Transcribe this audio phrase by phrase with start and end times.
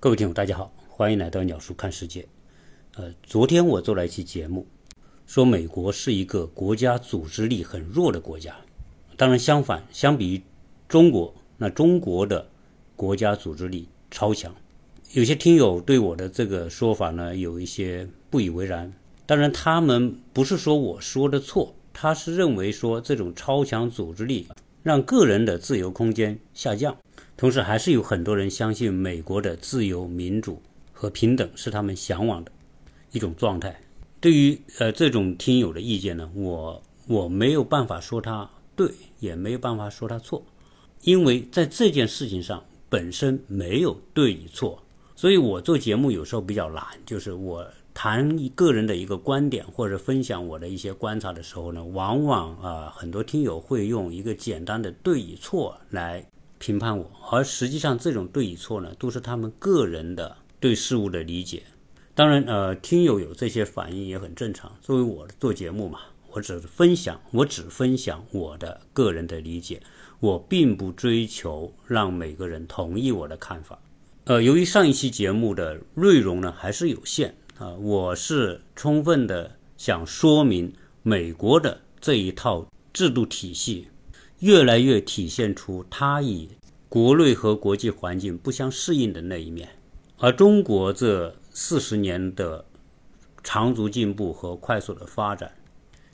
[0.00, 2.24] 各位听友，大家好，欢迎来到鸟叔看世界。
[2.94, 4.64] 呃，昨天我做了一期节目，
[5.26, 8.54] 说美国是一个国家组织力很弱的国家。
[9.16, 10.42] 当然，相反，相比于
[10.86, 12.48] 中国，那中国的
[12.94, 14.54] 国家组织力超强。
[15.14, 18.92] 有些听友对我的这个说法呢，有一些不以为然。
[19.26, 24.46] 当然，他们不是说我说的错，他是认为说这种超强组织力
[24.84, 26.96] 让个人的自由空间下降。
[27.38, 30.60] 同时，还是有很多人相信美国的自由、民主
[30.92, 32.50] 和平等是他们向往的
[33.12, 33.80] 一种状态。
[34.20, 38.90] 对于呃这种听友的意见呢，我我没有办法说他对，
[39.20, 40.44] 也没有办法说他错，
[41.02, 44.82] 因为在这件事情上本身没有对与错。
[45.14, 56.26] 所以我做节目有时候比较懒，就是我谈一个人的一个观点或者分享我的一些观察的时候呢，往往啊很多听友会用一个简单的对与错来。
[56.58, 61.62] 评判我，而实际上这种对与错呢，都是他们个人的对事物的理解。
[62.14, 64.76] 当然，呃，听友有这些反应也很正常。
[64.80, 66.00] 作为我做节目嘛，
[66.32, 69.80] 我只分享，我只分享我的个人的理解，
[70.18, 73.78] 我并不追求让每个人同意我的看法。
[74.24, 83.86] 呃，由于上一期节目的内容呢还是有限啊，我是充分的想说明美国的这一套制度体系。
[84.40, 86.48] 越来越体现出它与
[86.88, 89.68] 国内和国际环境不相适应的那一面，
[90.18, 92.64] 而中国这四十年的
[93.42, 95.52] 长足进步和快速的发展，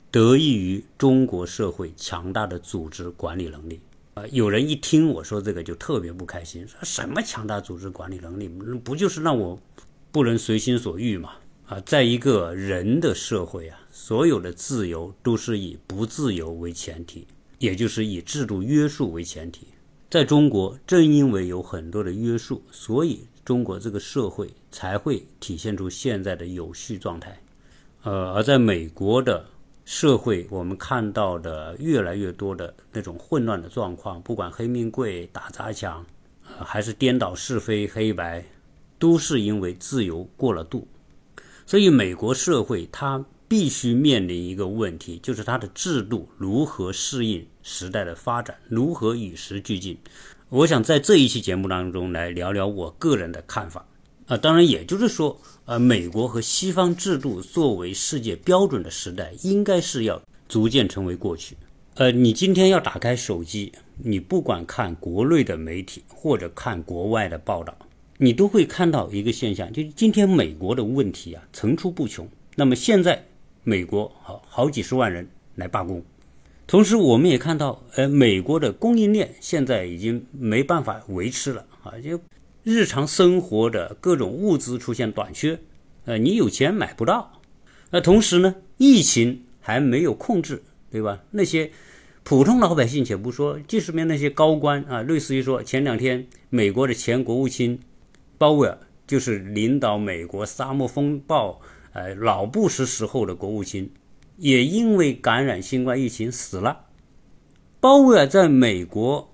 [0.09, 3.79] 得益于中国社会强大的组织管理能力。
[4.15, 8.47] 啊，有人一听我说这个就特别不开心，说什么强大组织管理能力，
[8.83, 9.59] 不就是让我
[10.11, 11.33] 不能随心所欲嘛？
[11.67, 17.27] 啊，在一个人的社会啊，所有的自由都是以不自由为前提。
[17.59, 19.67] 也就是以制度约束为前提，
[20.09, 27.39] 在中国，正因为有很多的约束，所以中国这个社会才会体现出现在的有序状态。
[28.03, 29.45] 呃，而在美国的
[29.85, 36.05] 社会，我们看到的越来越多的那种混乱的状况，不管黑命贵、打砸抢，
[36.57, 38.43] 呃，还是颠倒是非黑白，
[38.99, 40.87] 都是因为自由过了度。
[41.65, 43.23] 所以，美国社会它。
[43.47, 49.97] 必须面临一个问题，就是它的制度如何适应时代的发展，如何与时俱进。
[50.49, 53.85] 我想在这一期节目当中来聊聊我个人的看法
[54.27, 61.55] 啊，当然也就是说，呃，美国和西方制度作为世界标准的时代，应该是要逐渐成为过去。
[61.95, 67.77] 呃，你今天要打开手机，你不管看国内的媒体或者看国外的报道，
[68.17, 72.27] 你都会看到一个现象，就是今天美国的问题啊层出不穷。
[72.55, 73.23] 那么现在。
[73.67, 76.03] 美国好好几十万人来罢工，
[76.67, 82.19] 同时我们也看到，呃，美国的供应链现在已经没办法维持了啊，就
[82.63, 85.59] 日常生活的各种物资出现短缺，
[86.05, 87.41] 呃，你有钱买不到。
[87.89, 90.61] 那同时呢，疫情还没有控制，
[90.91, 91.23] 对吧？
[91.31, 91.71] 那些
[92.21, 97.79] 普通老百姓且不说，即使面那些高官啊，类似于说前两天美国的前国务卿
[98.37, 98.77] 鲍威尔
[99.07, 101.59] 就是领导美国沙漠风暴。
[101.95, 103.89] 呃，老布什时候的国务卿
[104.35, 106.87] 也因为感染新冠疫情死了。
[107.79, 109.33] 鲍威尔在美国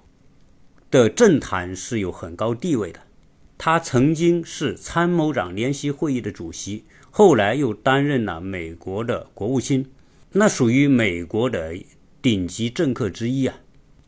[0.91, 2.99] 的政坛是有很高地位的，
[3.57, 9.89] 他曾经是参谋长联席会议的主席，后来又担任了美国的国务卿，
[10.33, 11.73] 那属于美国的
[12.21, 13.57] 顶级政客之一啊。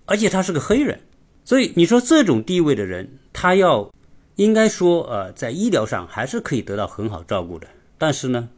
[0.05, 0.99] 而且他是个黑人，
[1.43, 3.91] 所以你说这种地位的人，他要
[4.35, 7.67] 应该说呃，在医疗上还是可以得到很好照顾的。
[8.05, 8.49] 但是呢，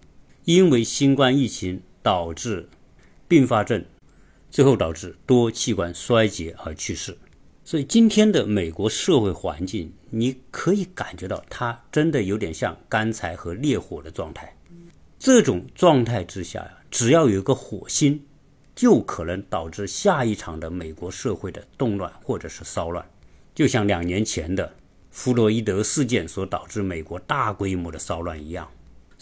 [0.46, 2.68] 因为新冠疫情导致
[3.28, 3.86] 并发症，
[4.50, 7.16] 最后导致多器官衰竭而去世。
[7.64, 14.52] 所以今天的美国社会环境，你可以感觉到它真的有点像干柴和烈火的状态。
[15.20, 18.20] 这种状态之下呀，只要有一个火星，
[18.76, 23.08] 就可能导致下一场的美国社会的动乱或者是骚乱，
[23.54, 24.74] 就像两年前的
[25.12, 28.68] 弗洛伊德事件所导致美国大规模的骚乱一样。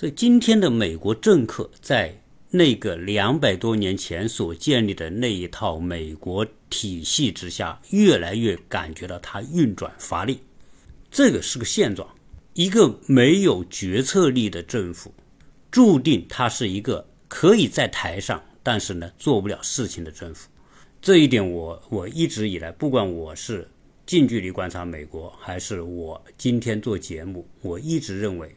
[0.04, 2.14] 所以，今天的美国政客在
[2.50, 10.42] 那个两百多年前所建立的那一套美国体系之下，越来越感觉到它运转乏力。
[11.10, 12.06] 这个是个现状。
[12.54, 15.10] 一个没有决策力的政府，
[15.72, 20.50] 注定它是一个可以在台上，但是呢做不了事情的政府。
[21.02, 23.66] 这一点，我我一直以来，不管我是
[24.06, 28.54] 近距离观察美国，还是我今天做节目，我一直认为。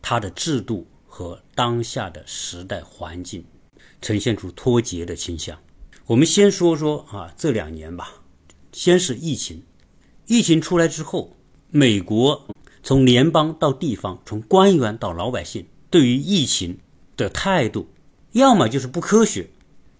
[0.00, 3.44] 它的制度和当下的时代环境
[4.00, 5.58] 呈现出脱节的倾向。
[6.06, 8.22] 我们先说说啊，这两年吧。
[8.72, 9.62] 先是疫情，
[10.26, 11.36] 疫情出来之后，
[11.70, 12.46] 美国
[12.82, 16.78] 从联邦到地方，从官员到老百姓，对于疫情
[17.16, 17.88] 的态度，
[18.32, 19.50] 要么就是不科学，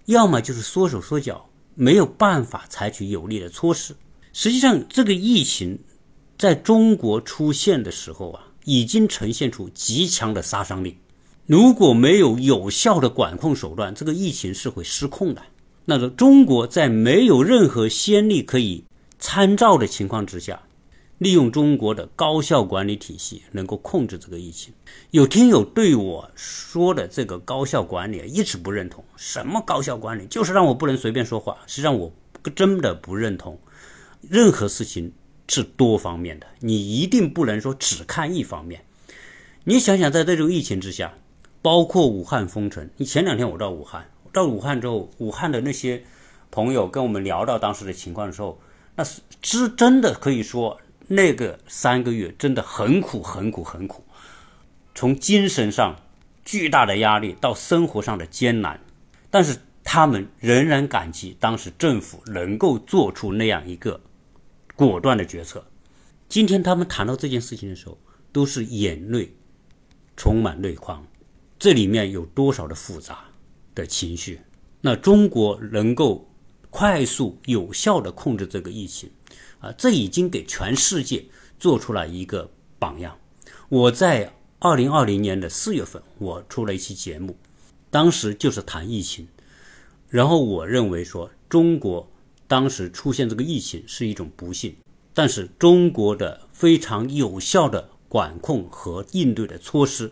[0.04, 3.96] 要么就是缩手缩脚，没有办法采取有力的措施。
[4.32, 5.80] 实际上，这个疫情
[6.38, 10.98] 在中国出现的时候啊，已经呈现出极强的杀伤力。
[11.46, 15.40] 如果没有有效的管控手段，这个疫情是会失控的。
[15.86, 18.84] 那么，中国在没有任何先例可以
[19.18, 20.60] 参照的情况之下。
[21.16, 24.72] 利用中国的高效管理体系，能够控制这个疫情。
[25.10, 31.56] 有听友对我说的这个高效管理一直不认同，什么高效管理，就是让我不能随便说话。
[31.66, 32.12] 实际上，我
[32.54, 33.58] 真的不认同。
[34.20, 35.12] 任何事情
[35.48, 38.84] 是多方面的，你一定不能说只看一方面。
[39.64, 41.14] 你想想，在这种疫情之下，
[41.62, 46.04] 包括武汉封城，你前两天我到武汉，到武汉之后，武汉的那些
[46.50, 48.60] 朋友跟我们聊到当时的情况的时候，
[48.94, 50.80] 那是真真的可以说。
[51.10, 54.04] 那个三个月真的很苦，很苦，很苦。
[54.94, 55.96] 从精神上
[56.44, 58.78] 巨大的压力到生活上的艰难，
[59.30, 63.98] 但是他们仍然感激当时政府能够做出那样一个
[64.86, 65.66] 果断的决策。
[66.28, 67.98] 今天他们谈到这件事情的时候，
[68.30, 69.34] 都是眼泪
[70.16, 71.04] 充满泪眶。
[71.58, 73.24] 这里面有多少的复杂
[73.74, 74.38] 的情绪？
[74.80, 76.30] 那中国能够
[76.70, 79.10] 快速有效的控制这个疫情？
[79.58, 81.24] 啊，这已经给全世界
[81.58, 82.48] 做出了一个
[82.78, 83.18] 榜样。
[83.68, 87.36] 我在二零二零年的四月份，我出了一期节目，
[87.90, 89.26] 当时就是谈疫情。
[90.08, 92.08] 然后我认为说，中国
[92.48, 94.74] 当时出现这个疫情是一种不幸，
[95.14, 100.10] 但是中国的非常有效的管控和应对的措施，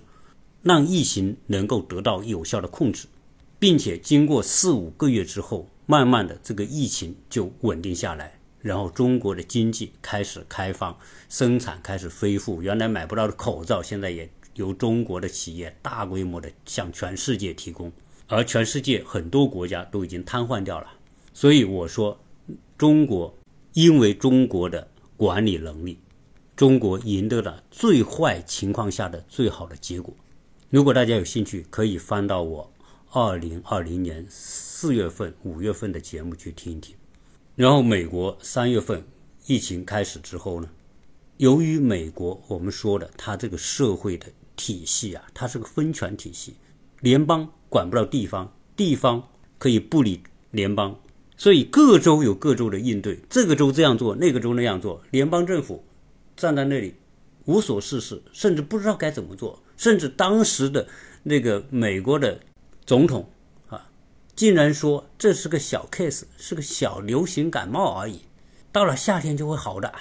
[0.62, 3.06] 让疫情能够得到有效的控制，
[3.58, 8.38] 并且经过四五个月之后，慢慢的这个疫情就稳定下来。
[8.60, 10.98] 然后中国的经济开始开放，
[11.28, 12.60] 生产开始恢复。
[12.60, 17.90] 原来买不到的口罩，现在也由中国的企业大规模的向全世界提供，
[18.26, 20.88] 而全世界很多国家都已经瘫痪掉了。
[21.32, 22.18] 所以我说，
[22.78, 23.34] 中国
[23.72, 24.86] 因为中国的
[25.16, 25.98] 管理能力，
[26.54, 30.14] 中国赢得了最坏情况下的最好的结果。
[30.68, 32.70] 如果大家有兴趣，可以翻到我
[33.12, 36.94] 二零二零年四月份、五月份的节目去听一听。
[37.54, 39.02] 然后，美国三月份
[39.46, 40.68] 疫情开始之后呢，
[41.38, 46.56] 由于美国我们说的它这个社会的体系啊，它是个分权体系，
[47.00, 49.26] 联邦管不了地方，地方
[49.56, 50.20] 可以不理
[50.50, 50.94] 联邦，
[51.36, 55.84] 所以各州有各州的应对，这个州这样做，那个州那样做，联邦政府
[56.36, 56.94] 站在那里
[57.44, 60.88] 无所事事，甚至不知道该怎么做，甚至当时的
[61.22, 62.40] 那个美国的
[62.86, 63.28] 总统
[63.68, 63.88] 啊。
[64.34, 68.20] 竟然说这是个小 case，是个小流行感冒而已，
[68.72, 69.92] 到了夏天就会好的。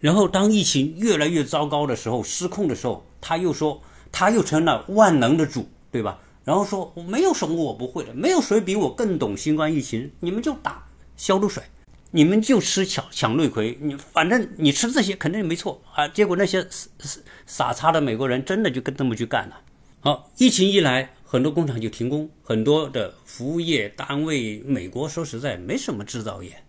[0.00, 3.80] 然后当疫情越来越糟糕的时候，失控的时候，他又说
[4.12, 6.20] 他又成了万能的主，对吧？
[6.44, 10.86] 然后说我没有什么我不会的，没有谁比我更懂新冠疫情，你们就打
[11.16, 11.62] 消毒水，
[12.10, 16.06] 你们就吃抢抢瑞葵，你反正你吃这些肯定没错啊。
[16.06, 19.60] 结果那些傻傻叉的美国人真的就跟这么去干了。
[20.00, 21.14] 好，疫情一来。
[21.26, 26.62] 很多工厂就停工，很多的服务业单位，美国说实在没什么制造业，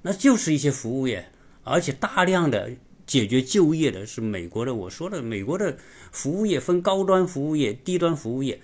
[0.00, 1.30] 那就是一些服务业，
[1.64, 2.70] 而且大量的
[3.06, 4.74] 解决就业的是美国的。
[4.74, 5.76] 我说的，美国的
[6.12, 8.58] 服务业分高端服务业、低端服务业。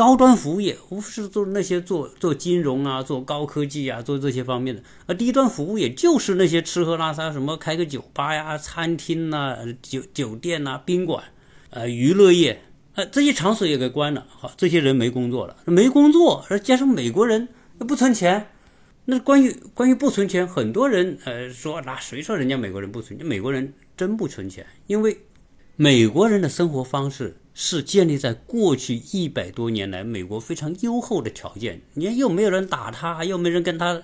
[0.00, 11.22] 高端服务业无非是做那些做做金融啊、做高科技啊、做这些方面的，而低端服务业就是那些吃喝拉撒，什么开个酒吧呀、餐厅呐、酒酒店呐、宾馆，
[11.68, 12.62] 呃，娱乐业。
[12.94, 18.46] 呃，这些场所也给关了，好，这些人没工作了，没工作，而加上美国人又不存钱，
[19.04, 23.28] 那关于关于不存钱，很多人呃说，那谁说人家美国人不存钱？
[23.28, 25.18] 美国人真不存钱，因为
[25.76, 34.02] 美国人的生活方式是建立在过去一百多年来美国非常优厚的条件，你看又没有人打他，又没人跟他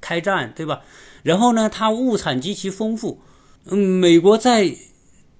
[0.00, 0.82] 开战，对吧？
[1.22, 3.20] 然后呢，他物产极其丰富，
[3.66, 4.74] 嗯，美国在。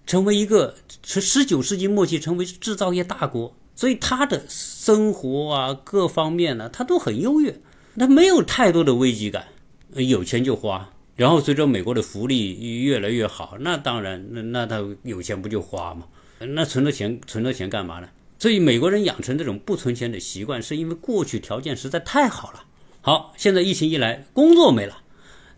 [0.08, 0.74] 成为一个
[1.04, 7.60] 十十九世纪末期成为制造业大国，所以他的生活啊各方面呢，他都很优越，
[7.94, 9.48] 他没有太多的危机感，
[9.92, 10.94] 有钱就花。
[11.14, 16.06] 然后随着美国的福利越来越好，那当然，那那他有钱不就花吗？
[16.40, 18.08] 那存了钱存了钱干嘛呢？
[18.38, 22.64] 所以美国人养成这种不存钱的习惯，是因为过去条件实在太好了。
[23.00, 24.98] 好，现在疫情一来，工作没了。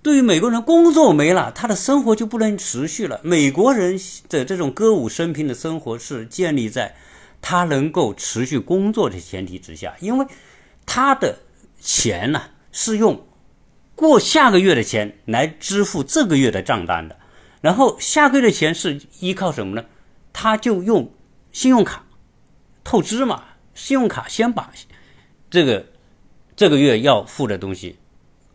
[0.02, 3.20] 对于美国人，工作没了，他的生活就不能持续了。
[3.22, 6.96] 美国人的这种歌舞升平的生活是建立在
[7.42, 10.26] 他能够持续工作的前提之下，因为
[10.86, 11.40] 他的
[11.78, 12.40] 钱呢
[12.72, 13.26] 是用
[13.94, 17.18] 过下个月的钱来支付这个月的账单的。
[17.60, 19.84] 然后下个月的钱是依靠什么呢？
[20.32, 21.12] 他就用
[21.52, 22.04] 信用卡
[22.84, 23.44] 透支嘛，
[23.74, 24.70] 信用卡先把
[25.50, 25.86] 这个
[26.56, 27.98] 这个月要付的东西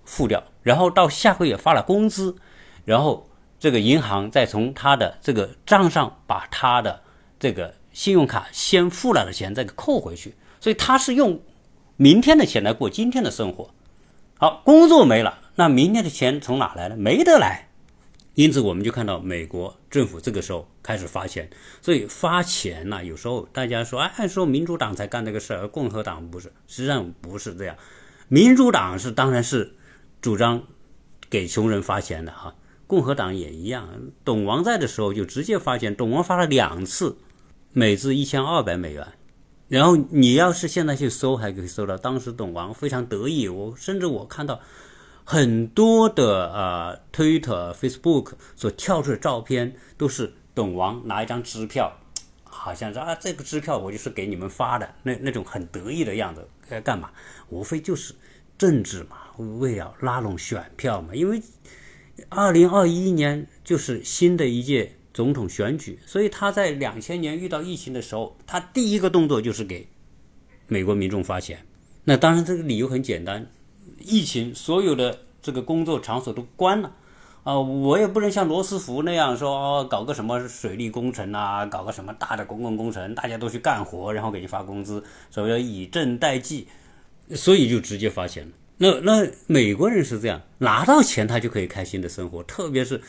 [0.04, 2.36] 付掉，然后到下个月发了工资，
[2.84, 3.30] 然后
[3.60, 7.02] 这个银行再从他的这个账上把他的
[7.40, 11.42] 这个信用卡先付了的钱再给扣回去，所以他是用
[11.98, 13.70] 明天的钱来过今天的生活。
[14.38, 16.96] 好，工作没了，那明天的钱从哪来呢？
[16.98, 17.70] 没得来。
[18.36, 21.50] 因此，我们就看到美国政府这个时候开始发钱。
[21.82, 27.78] 所以发钱呢，有时候大家说，哎，说民主党才干这个事儿，共和党不是，实际上不是这样。
[28.28, 29.76] 民主党是当然是
[30.22, 30.64] 主张
[31.30, 32.54] 给穷人发钱的哈，
[32.88, 33.88] 共和党也一样。
[34.26, 37.16] 董王在的时候就直接发钱，董王发了两次，
[37.72, 39.08] 每次一千二百美元。
[39.70, 43.48] 然后你要是现在去搜，还可以搜到当时董王非常得意。
[43.48, 44.60] 我甚至我看到。
[45.28, 51.92] 很多的呃，Twitter、Facebook 所跳出的照片都是董王拿一张支票，
[52.44, 57.10] 好像是啊，这个支票我就是给你们发的，那那种很得意的样子，该干嘛？
[57.50, 58.14] 无非就是
[58.56, 59.18] 政治嘛，
[59.58, 61.16] 为了拉拢选票嘛。
[61.16, 61.42] 因为
[62.30, 69.88] 二零二一年就是新的一届总统选举，所以他在两千年遇到疫情的时候，他第一个动作就是给
[70.68, 71.66] 美国民众发钱。
[72.04, 73.50] 那当然，这个理由很简单。
[74.06, 76.92] 疫情，所有的这个工作场所都关了，
[77.44, 86.68] 啊，我也不能像罗斯福那样说，搞个什么水利工程啊，搞个什么大的公共工程，大家都去干活，然后给你发工资，所谓以赈代济，
[87.32, 88.52] 所以就直接发钱。
[88.78, 93.00] 那那美国人是这样，拿到钱他就可以开心的生活，特别是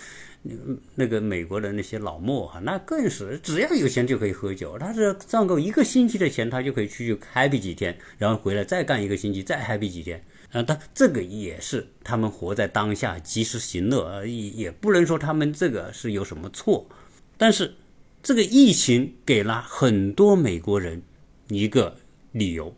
[0.94, 10.22] 那个美国的那些老莫哈，那更是只要有钱就可以喝酒，他是赚够一个星期的钱，他就可以出去 happy 几天，然后回来再干一个星期，再 happy 几天。
[10.52, 16.88] 啊，但这个也是他们活在当下，及时行乐，也也不能说他们这个是有什么错。
[17.36, 17.74] 但是
[18.22, 21.02] 这个疫情给了很多美国人
[21.48, 21.96] 一个
[22.32, 22.74] 理由：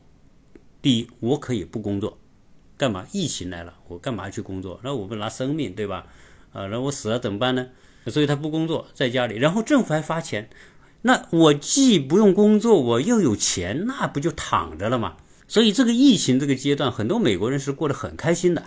[0.82, 2.18] 第一，我可以不工作，
[2.76, 3.06] 干嘛？
[3.12, 4.80] 疫情来了，我干嘛去工作？
[4.82, 6.06] 那我不拿生命，对吧？
[6.52, 7.68] 啊，那我死了怎么办呢？
[8.06, 10.48] 所以他不工作，在家里，然后政府还发钱，
[11.02, 15.18] 那我既不用工作，我又有钱，那不就躺着了吗？
[15.48, 18.62] 所以这个疫情这个阶段，很多美国人是过得很开心的。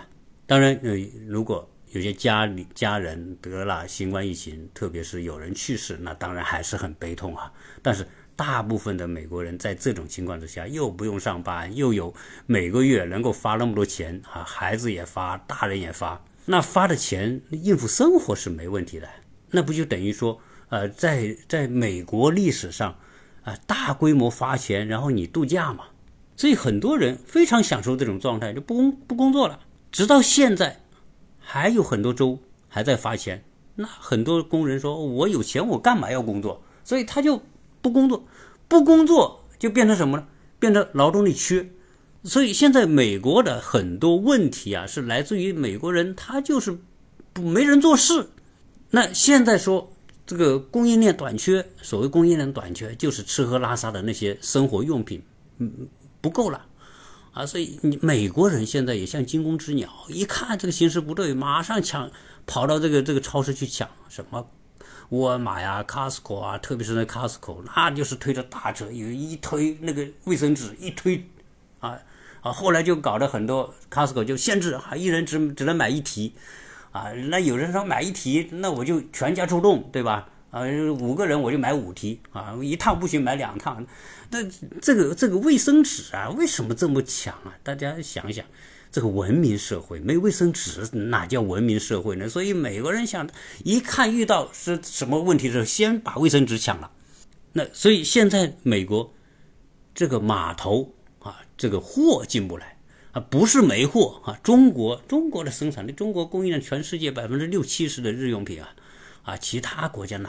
[0.46, 0.96] 当然，呃，
[1.28, 7.52] 如果有些家里家人得了新冠疫情，特别是有人去世，那当然还是很悲痛啊。
[7.80, 12.12] 但是大部分的美国人在这种情况之下，又不用上班，又有
[12.46, 19.08] 每个月能够发那么多钱啊，孩子也发，大人也发，那发的钱应付生活是没问题的。
[19.50, 22.98] 那不就等于说，呃，在在美国历史上
[23.44, 25.84] 啊，大规模发钱，然后你度假嘛？
[26.42, 29.60] 所以很多人非常享受这种状态，就不工不工作了。
[29.92, 30.80] 直到现在，
[31.38, 32.36] 还有很多州
[32.68, 33.44] 还在发钱。
[33.76, 37.40] 那很多工人说：“我有钱，我干嘛要工作？”所以他就
[37.80, 38.24] 不工作，
[38.66, 40.26] 不工作就变成什么呢？
[40.58, 41.70] 变成劳动力缺。
[42.24, 46.76] 所以现在美国的很多问题啊，是来自于美国人他就是
[47.32, 48.30] 不没人做事。
[48.90, 49.92] 那现在说
[50.26, 55.22] 这个供应链短缺，所谓供应链短缺，就是吃喝拉撒的那些生活用品，
[55.58, 55.86] 嗯。
[56.22, 56.64] 不够了，
[57.34, 62.10] 啊，所以你美国人现在也像惊弓之鸟，一看这个形势不对，马上抢，
[62.46, 64.46] 跑到这个这个超市去抢什么
[65.10, 71.28] 沃尔玛呀、Costco 啊，特别是那 Costco，那就是推着大车，有一推那个卫生纸一推，
[71.80, 71.98] 啊
[72.40, 76.32] 啊，后来就搞得很多 Costco 就限制啊，一人只只能买一提，
[76.92, 80.28] 啊，那有人说买一提，那我就全家出动，对吧？
[80.52, 80.60] 啊，
[81.00, 83.84] 五个人我就买五提啊，一趟不行买两趟。
[84.30, 84.38] 那
[84.82, 87.56] 这个这个卫生纸啊，为什么这么抢啊？
[87.62, 88.44] 大家想想，
[88.90, 92.28] 这个文明社会没卫生纸哪叫文明社会呢？
[92.28, 93.26] 所以美国人想，
[93.64, 96.90] 一看遇到是什么问题的时候，先把卫生纸抢了。
[97.54, 99.10] 那所以现在美国
[99.94, 102.76] 这个码头啊，这个货进不来
[103.12, 108.68] 啊，不是没货啊，中国中国的生产力，中国供应了全世界百分之六七十的日用品啊。
[109.22, 110.28] 啊，其他国家呢？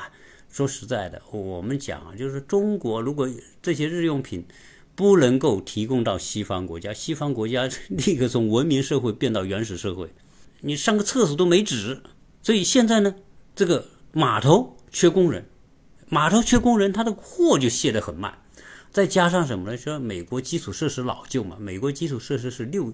[0.50, 3.27] 说实在的，我们讲啊，就是中国如果
[3.62, 4.45] 这些日用品
[4.93, 10.13] 不能够提供到西方国家，西方国家 立刻从文明社会变到原始社会，
[10.62, 12.03] 你上个厕所都没纸。
[12.43, 13.15] 所以现在呢，
[13.55, 15.45] 这个码头缺工人，
[16.07, 18.38] 码头缺工人，他的货就卸得很慢。
[18.91, 19.75] 再加上什么呢？
[19.75, 22.93] 说美国基础设施老旧嘛，美国基础设施是六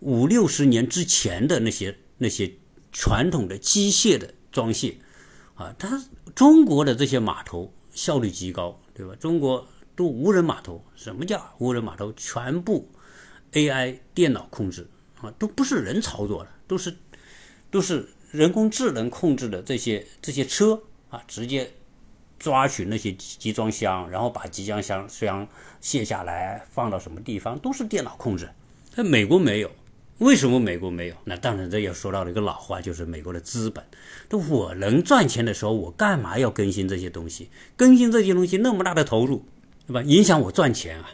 [0.00, 2.50] 五六十年之前的那些那些
[2.92, 4.96] 传统的机械的装卸。
[5.54, 6.02] 啊，它
[6.34, 9.14] 中国的这些码头效率极高，对吧？
[9.20, 12.12] 中国都无人码头，什么叫无人码头？
[12.14, 12.88] 全部
[13.52, 14.88] AI 电脑控制
[15.20, 16.96] 啊，都不是人操作的，都是
[17.70, 21.72] 都是人工智能控制的这些这些车啊，直接
[22.38, 25.46] 抓取那些集装箱，然后把集装箱箱
[25.80, 28.50] 卸下来放到什么地方，都是电脑控制。
[28.96, 29.70] 但美国没有，
[30.18, 31.16] 为什么美国没有？
[31.24, 33.84] 那当然这要说到了一个老话，就是美国的资本。
[34.30, 37.50] 那我能赚钱的时候，我干嘛要更新这些东西？
[37.76, 39.44] 更新这些东西那么大的投入，
[39.86, 40.02] 对吧？
[40.02, 41.10] 影响我赚钱啊！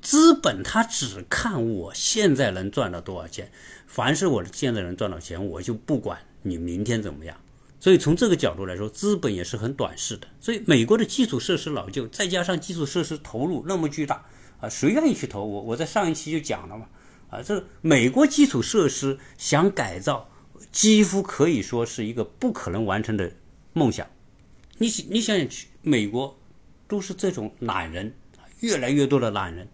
[0.00, 3.50] 资本他只看我现在能赚到多少钱，
[3.86, 6.18] 凡是我现在能赚到钱，我就不管。
[6.42, 7.36] 你明天怎么样？
[7.80, 10.26] 所以从这个角度来说，资本也是很短视的。
[10.40, 14.24] 所以美国的基础设施老旧，再加上基础设施投入那么巨大
[14.60, 15.44] 啊，谁愿意去投？
[15.44, 16.86] 我我在上一期就讲了嘛，
[17.34, 20.30] 啊，这美国基础设施想改造，
[20.70, 23.32] 几乎可以说是一个不可能完成的
[23.72, 24.06] 梦想。
[24.78, 26.38] 你你想想去美国，
[26.86, 28.14] 都是这种懒人，
[28.60, 29.68] 越来越多的懒人，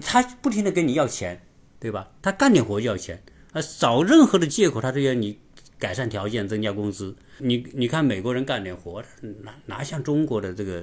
[0.00, 1.44] 他不停的跟你要钱，
[1.80, 2.08] 对吧？
[2.22, 3.20] 他干点活就要钱，
[3.52, 5.40] 啊，找任何的借口他都要你。
[5.78, 7.14] 改善条件，增加工资。
[7.38, 9.02] 你你看，美国人干点活，
[9.44, 10.82] 哪哪像中国的这个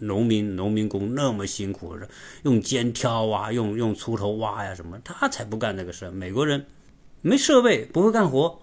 [0.00, 1.96] 农民农民工那么辛苦，
[2.42, 6.66] 用肩挑啊，用用锄头挖呀什么，他才不干这个事美国人
[7.22, 8.60] 没设备，不会干活，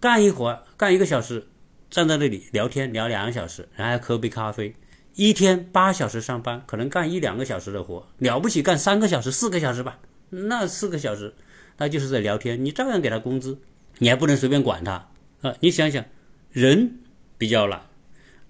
[0.00, 1.46] 干一会儿，干一个小时，
[1.88, 4.74] 站在那里聊天聊两个小时，然后喝杯咖啡，
[5.14, 11.32] 一天八小时上班，可能干一两个小时的活，了不起干三个小时、四个小时吧，那四个小时
[11.78, 13.56] 他就是在聊天，你照样给他工资。
[13.98, 15.08] 你还不能随便管他
[15.42, 15.54] 啊！
[15.60, 16.04] 你想想，
[16.50, 16.98] 人
[17.38, 17.86] 比较懒，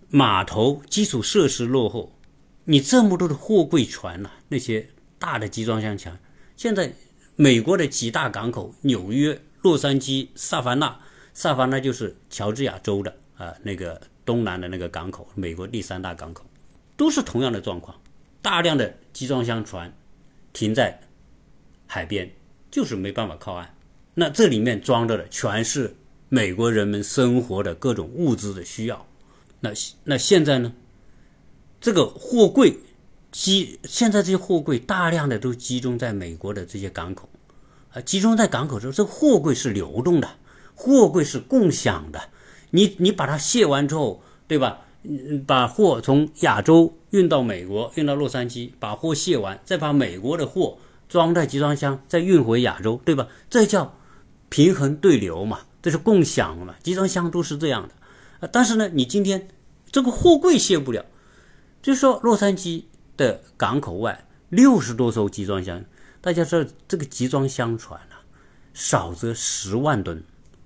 [0.08, 2.12] 码头基础设施落后，
[2.64, 4.88] 你这么多的货柜船呐，那些
[5.18, 6.18] 大的集装箱船，
[6.56, 6.92] 现在
[7.36, 11.00] 美国的几大港口，纽约、洛杉矶、萨凡纳，
[11.32, 16.44] 萨凡纳就是乔治亚州的啊，那个东南的那个港口，美国第三大港口，
[16.96, 17.96] 都是同样的状况，
[18.42, 19.92] 大量的集装箱船
[20.52, 21.00] 停在
[21.86, 22.32] 海边，
[22.70, 23.75] 就是没办法靠岸。
[24.18, 25.94] 那这里面装着的全是
[26.30, 29.06] 美国人们生活的各种物资的需要。
[29.60, 29.70] 那
[30.04, 30.72] 那现在呢？
[31.78, 32.78] 这个货柜
[33.30, 37.28] 集现在这些货柜大量的都集中在美国的这些港口
[37.92, 40.28] 啊，集中在港口之后，这货柜是流动的，
[40.74, 42.30] 货柜是共享的。
[42.70, 44.80] 你你把它卸完之后，对吧？
[45.46, 53.28] 把货从亚洲运到美国，运到洛杉矶，把货卸完，再把美国的货装在集装箱，再运回亚洲，对吧？
[53.50, 53.94] 这叫。
[54.48, 57.94] 平衡对流嘛，这是共享嘛，集装箱都是这样的
[58.40, 58.48] 啊。
[58.52, 59.48] 但是呢，你今天
[59.90, 61.04] 这个货柜卸不了，
[61.82, 62.84] 就说洛杉矶
[63.16, 65.84] 的港口外六十多艘集装箱，
[66.20, 68.22] 大家知道这个集装箱船啊，
[68.72, 70.22] 少则十万吨，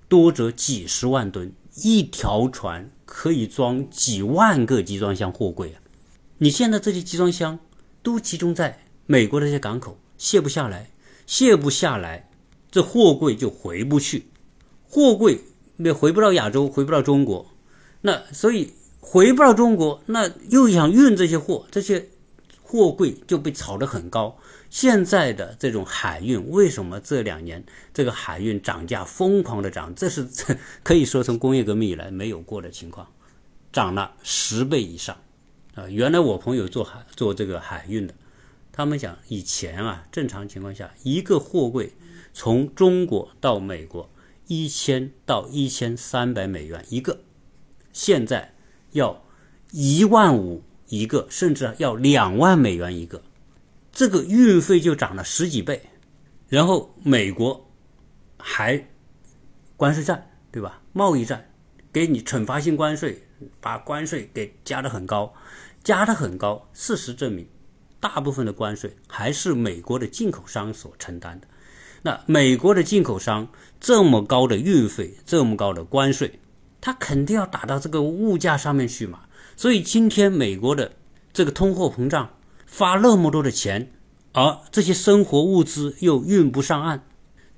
[0.07, 5.81] 多则几十万吨，一条船可以装几万个集装箱货柜啊。
[6.37, 7.59] 你现在这些集装箱
[8.01, 10.91] 都集中在美国的这些港口，卸不下来，
[11.25, 12.30] 卸不下来。
[12.71, 14.27] 这货柜就回不去，
[14.87, 15.41] 货柜
[15.75, 17.51] 也回不到亚洲，回不到中国，
[17.99, 22.07] 那所以回不到中国，那又想运这些货，这些
[22.63, 24.37] 货柜就被炒得很高。
[24.69, 27.61] 现在的这种海运，为什么这两年
[27.93, 29.93] 这个海运涨价疯狂的涨？
[29.93, 30.25] 这是
[30.81, 33.05] 可以说从工业革命以来没有过的情况，
[33.73, 35.17] 涨了十倍以上
[35.75, 35.89] 啊！
[35.89, 38.13] 原来我朋友做海做这个海运的，
[38.71, 41.91] 他们讲以前啊，正常情况下一个货柜。
[42.33, 44.09] 从中国到美国，
[44.47, 47.21] 一千到一千三百美元一个，
[47.93, 48.53] 现在
[48.91, 49.23] 要
[49.71, 53.21] 一万五一个，甚至要两万美元一个，
[53.91, 55.83] 这个运费就涨了十几倍。
[56.47, 57.69] 然后美国
[58.37, 58.89] 还
[59.77, 60.81] 关税战，对吧？
[60.91, 61.49] 贸易战，
[61.93, 63.23] 给你惩罚性关税，
[63.61, 65.33] 把关税给加的很高，
[65.81, 66.69] 加的很高。
[66.73, 67.47] 事实证明，
[68.01, 71.47] 大部分的关税还是美国的进口商所承担的。
[72.03, 73.47] 那美国的进口商
[73.79, 76.39] 这么高的运费，这么高的关税，
[76.79, 79.19] 他肯定要打到这个物价上面去嘛。
[79.55, 80.93] 所以今天美国的
[81.31, 82.31] 这个通货膨胀，
[82.65, 83.91] 发那么多的钱，
[84.33, 87.03] 而这些生活物资又运不上岸，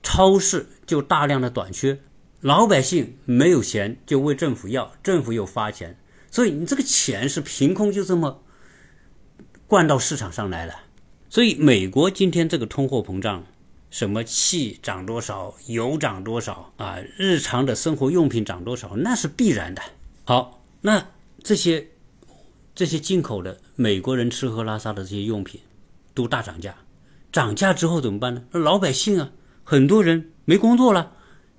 [0.01, 1.99] 超市就大量的短缺，
[2.41, 5.97] 老百姓没有钱就问政府要，政府又发钱，
[6.29, 8.43] 所以你这个钱是凭空就这么
[9.67, 10.73] 灌到市场上来了。
[11.29, 13.45] 所以美国今天这个通货膨胀。
[13.93, 16.97] 什么气涨多少，油涨多少啊？
[17.15, 19.83] 日常的生活用品涨多少，那是必然的。
[20.23, 21.09] 好，那
[21.43, 21.89] 这些
[22.73, 25.61] 这些进口的美国人吃喝拉撒的这些用品
[26.15, 26.73] 都大涨价，
[27.31, 28.41] 涨价之后怎么办呢？
[28.53, 29.29] 那老百姓啊，
[29.63, 31.11] 很多人没工作了，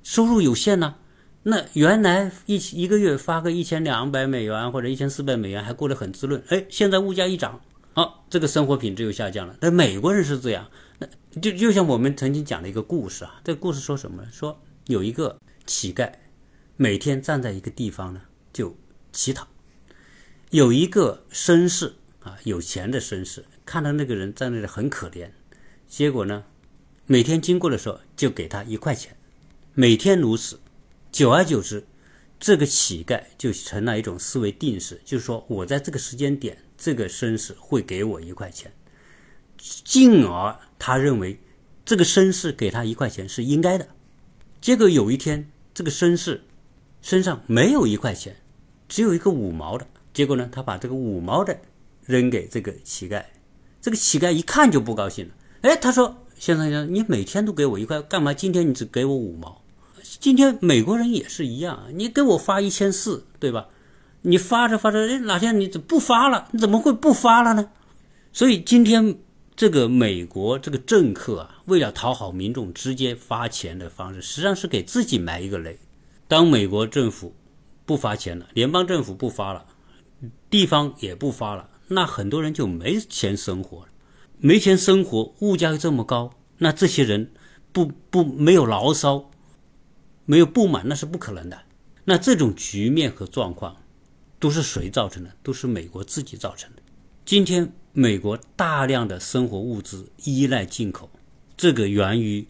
[0.02, 0.96] 收入有限呢。
[1.44, 7.60] 那原来一一个月发个一千两百美元或者一千四百美元还过得很滋润，哎，现在物价一涨，
[7.92, 9.54] 好，这个生活品质又下降了。
[9.60, 10.66] 那美国人是这样。
[11.40, 14.28] 就就像我们曾经讲的一个故事啊，这个故事说什么呢？
[14.32, 16.12] 说有一个乞丐，
[16.76, 18.76] 每天站在一个地方呢就
[19.12, 19.48] 乞讨。
[20.50, 25.30] 有一个绅士啊，有钱的绅士，看到那个人在那里很可怜，
[25.88, 26.44] 结果呢，
[27.06, 29.16] 每天经过的时候就给他一块钱，
[29.72, 30.60] 每天如此，
[31.10, 31.84] 久而久之，
[32.38, 38.72] 这个乞丐就成了一种思维定式，就是说我在这个时间点，这个绅士会给我一块钱，
[39.82, 41.40] 进而他认为
[41.86, 43.88] 这个绅士给他一块钱是应该的。
[44.60, 46.42] 结果有一天，这个绅士
[47.00, 48.36] 身上没有一块钱，
[48.88, 49.86] 只有一个五毛的。
[50.12, 51.58] 结果呢，他把这个五毛的
[52.04, 53.24] 扔给这个乞丐，
[53.80, 55.34] 这个乞丐一看就不高兴了。
[55.62, 59.62] 哎，他说：“先生先生，你每天都给我一块，干嘛今天你只给我五毛？
[60.02, 63.68] 今天美国人也是一样，你给我发一千四，对吧？
[64.22, 66.48] 你发着发着，哎，哪天你怎不发了？
[66.52, 67.70] 你怎么会不发了呢？
[68.32, 69.16] 所以今天
[69.56, 75.78] 这个美国这个政客啊，为了讨好民众，直接发钱的方式，实际上是给自己埋一个雷。
[76.26, 77.34] 当美国政府
[77.86, 79.66] 不发钱了，联邦政府不发了。”
[80.48, 83.88] 地方也不发了，那很多人就没钱生活了，
[84.38, 87.30] 没钱生活，物价又这么高，那这些人
[87.72, 89.30] 不不没有牢骚，
[90.24, 91.60] 没有不满，那是不可能的。
[92.04, 93.76] 那这种局面和状况，
[94.38, 95.30] 都是谁造成的？
[95.42, 96.82] 都是美国自己造成的。
[97.26, 101.08] 今天美国大量的生活物资依赖进口，
[101.56, 102.44] 这个源于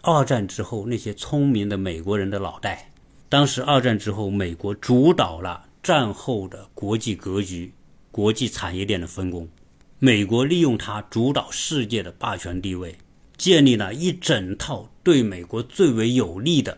[0.00, 2.92] 二战之后那些聪明的美国人的脑袋。
[3.28, 5.66] 当时二战之后，美国主导了。
[5.82, 7.72] 战后的国际格局、
[8.12, 9.48] 国际产业链的分工，
[9.98, 12.96] 美国利用它主导世界的霸权地位，
[13.38, 16.76] 建立了一整套对美国最为有利的，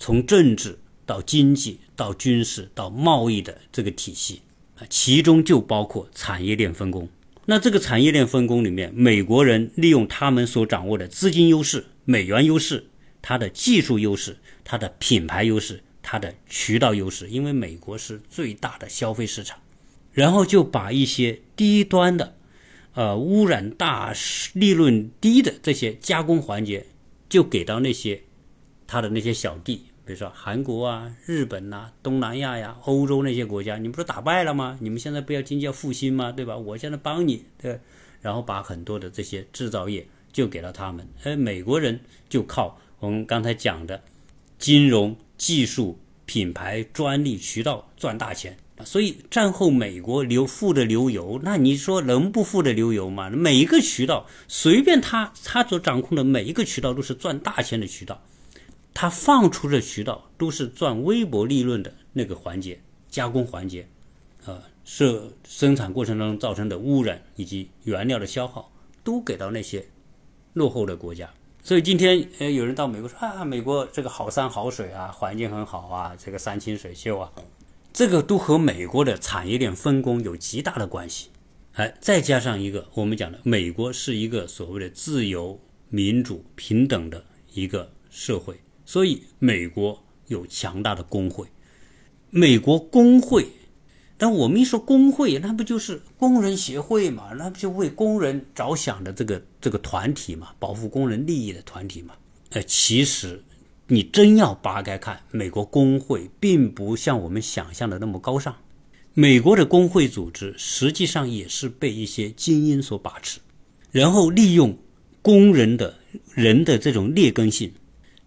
[0.00, 0.76] 从政治
[1.06, 4.42] 到经济到军事到贸易的这个体系
[4.76, 7.08] 啊，其中就包括产业链分工。
[7.50, 12.86] 那这个产业链分工里面，美国人利用他们所掌握的资金优势、美元优势、
[13.20, 15.82] 它的技术优势、它的品牌优势。
[16.00, 19.58] 它的渠道优势，因为美国是最大的消费市场，
[20.12, 22.36] 然后就把一些低端的、
[22.94, 24.14] 呃污染大、
[24.52, 26.86] 利润低的这些加工环节，
[27.28, 28.22] 就给到那些
[28.86, 34.76] 他的那些小弟，比如说韩国啊、日本呐、东南亚呀、欧洲那些国家，你不是打败了吗？
[34.80, 36.32] 你们现在不要经济要复兴吗？
[36.32, 36.56] 对吧？
[36.56, 37.78] 我现在帮你，对，
[38.20, 44.02] 然后把很多的这些制造业就给了他们，而美国人就靠我们刚才讲的
[44.58, 45.16] 金融。
[45.38, 53.30] 技术、品牌、专利、渠道赚大钱所以战后美国流富的流油，那你说能不富的流油吗？
[53.30, 58.22] 每一个渠道，随便他他所掌控的每一个渠道都是赚大钱的渠道，
[59.00, 63.88] 他放出的渠道都是赚微薄利润的那个环节，加工环节，
[64.44, 68.70] 呃，是生产过程当中造成的污染以及原料的消耗，
[69.02, 69.86] 都给到那些
[70.52, 71.30] 落后的国家。
[71.62, 77.32] 所以今天，呃，有人到美国说啊，美国这个好山好水啊，环境很好啊，这个山清水秀啊，
[77.94, 81.30] 这个都和美国的产业链分工有极大的关系。
[81.72, 85.58] 哎，再加上一个，我们讲的，美国是一个所谓的自由、
[85.88, 91.46] 民主、平等的一个社会，所以美国有强大的工会，
[92.30, 93.46] 美国工会。
[94.18, 97.30] 但我们一说工会，那不就是工人协会嘛？
[97.38, 102.14] 那不就为工人着想的这个这个团体嘛，保护工人利益的团体嘛？
[102.48, 103.40] 呃，其实
[103.86, 108.56] 你真要扒开看，美国工会并不像我们想象的那么高尚。
[109.14, 113.38] 美国的工会组织实际上也是被一些精英所把持，
[113.92, 114.76] 然后利用
[115.22, 115.94] 工人的
[116.34, 117.72] 人的这种劣根性，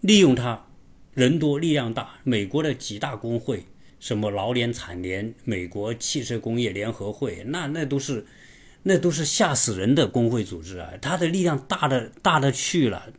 [0.04, 0.68] 利用他
[1.14, 3.66] 人多力量大，美国的几大工会。
[4.00, 8.26] 什么劳联、产联、美国汽车工业联合会，那那都是，
[8.82, 10.90] 那都是吓死人的工会组织啊！
[11.02, 13.14] 它的力量大的大的去了，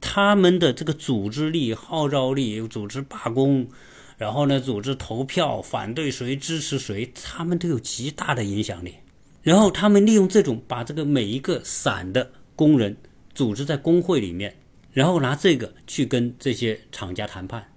[0.00, 3.68] 他们的这个组织力、号召力、组织罢工，
[4.16, 8.94] 然后呢，组织投票反对谁、支持谁，他们都有极大的影响力。
[9.42, 12.96] 然后他们利用这种把这个每一个散的工人
[13.34, 14.56] 组织在工会里面，
[14.92, 17.72] 然后拿这个去跟这些厂家谈判，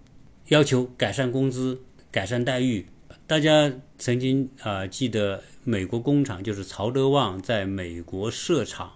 [0.48, 1.82] 要求改善工资。
[2.12, 2.86] 改善待遇，
[3.26, 8.92] 大家曾经啊记得美国工厂就是曹德旺在美国设厂，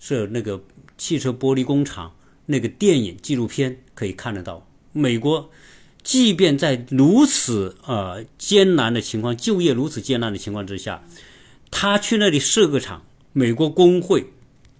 [0.00, 0.60] 设那个
[0.98, 2.12] 汽车玻璃工厂
[2.46, 5.48] 那个电影纪录片可以看得到，美国
[6.02, 11.04] 即便在如此呃艰难的情况，就业如此艰难的情况之下，
[11.70, 14.26] 他去那里设个厂，美国工会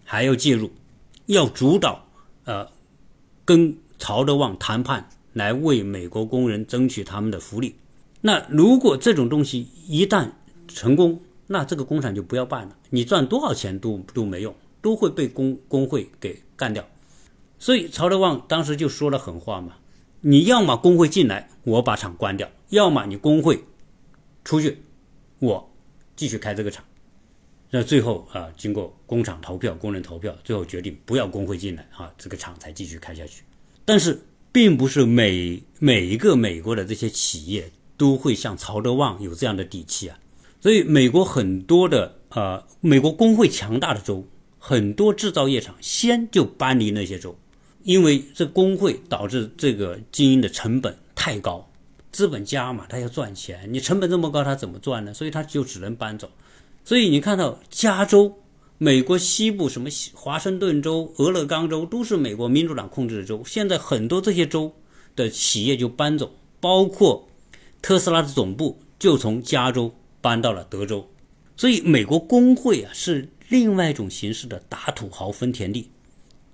[0.02, 0.72] 还要介入，
[1.26, 2.09] 要主导
[2.50, 2.68] 呃
[3.44, 5.08] 跟曹德旺谈判。
[5.32, 7.76] 来为美国工人争取他们的福利。
[8.20, 10.28] 那如果这种东西一旦
[10.66, 12.76] 成功，那这个工厂就不要办了。
[12.90, 16.84] 你赚多少钱都都没用，都会被工工会给干掉。
[17.60, 19.76] 所以曹德旺当时就说了狠话嘛：
[20.20, 23.62] 你要么工会进来，我把厂关掉；要么你工会
[24.44, 24.82] 出去，
[25.38, 25.70] 我
[26.16, 26.84] 继续开这个厂。
[27.72, 33.44] 那最后啊，经过工厂投票、工人投票，最后决定不要工会进来啊，这个厂才继续开下去。
[33.84, 40.18] 但是，并不是每每一个美国的这些企业都会像曹德旺有这样的底气啊。
[40.60, 44.26] 所以，美国很多的呃，美国工会强大的州，
[44.58, 47.38] 很多制造业厂先就搬离那些州，
[47.84, 51.70] 因为这工会导致这个经营的成本太高，
[52.10, 55.14] 资本家嘛，他要赚钱，你成本这么高，他怎么赚呢？
[55.14, 56.28] 所以他就只能搬走。
[56.90, 58.40] 所以你看到加州、
[58.76, 64.74] 美国西部什么华盛顿州、俄勒冈州都是美国民主党控制的州，现在很多这些州
[65.14, 67.28] 的企业就搬走，包括
[67.80, 71.08] 特斯拉的总部就从加州搬到了德州。
[71.56, 75.88] 所以美国工会啊是另外一种形式的打土豪分田地。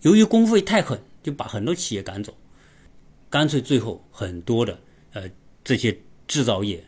[0.02, 2.34] 由于工会太狠，就把很多企业赶走，
[3.30, 4.78] 干脆最后很多的
[5.14, 5.22] 呃
[5.64, 6.84] 这些制造业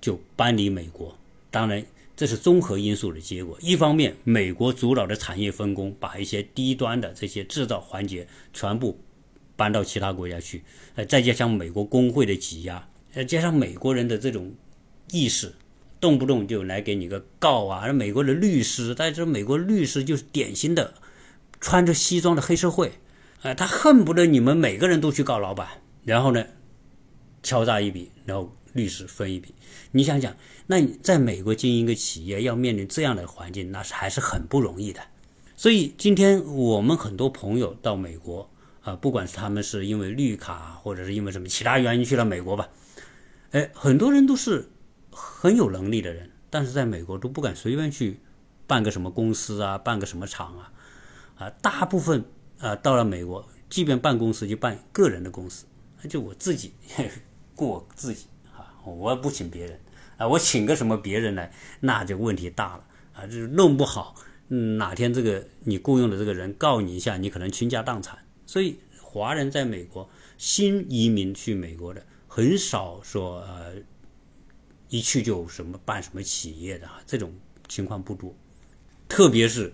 [0.00, 1.16] 就搬离美国。
[1.52, 1.86] 当然。
[2.18, 3.56] 这是综合因素的结果。
[3.60, 8.98] 一方面，美国主导的产业分工，把一些低端的这些制造环节全部
[9.54, 10.64] 搬到其他国家去，
[10.96, 14.52] 呃，再加上美国工会的挤压，呃，加上美国人的这种
[15.12, 15.54] 意识，
[16.00, 17.78] 动不动就来给你个告啊。
[17.84, 20.94] 而美国的律师，但是美国律师就是典型的
[21.60, 22.94] 穿着西装的黑社会，
[23.42, 25.68] 呃，他恨不得你们每个人都去告老板，
[26.04, 26.44] 然后呢，
[27.44, 28.52] 敲诈一笔，然后。
[28.78, 29.52] 律师分一笔，
[29.90, 30.36] 你想想，
[30.68, 35.00] 那你在美国经营一个企业，要面临这样的环境，那是还是很不容易的。
[35.56, 38.48] 所以今天我们很多朋友到美国
[38.82, 42.68] 啊，不管是他们是因为绿卡，或者是因为什么其他原因去了美国吧，
[43.50, 44.70] 哎，很多人都是
[45.10, 48.20] 很有能力的人，但是在美国都不敢随便去
[48.68, 50.72] 办个什么公司啊，办个什么厂啊，
[51.36, 52.24] 啊，大部分
[52.60, 55.66] 啊到了美国，即便办公司就办个人的公司，
[56.08, 56.72] 就我自己
[57.56, 58.26] 过我自己。
[58.94, 59.80] 我不请别人
[60.16, 63.26] 啊，我请个什么别人来，那就问题大了啊！
[63.26, 64.16] 就是弄不好，
[64.48, 68.18] 哪天这个你雇佣的这个人告你一下，你可能倾家荡产。
[68.44, 73.74] 所以，华人在美国新移民去美国的很少说呃，
[74.88, 77.32] 一去就什么办什么企业的啊这种
[77.68, 78.34] 情况不多，
[79.08, 79.72] 特别是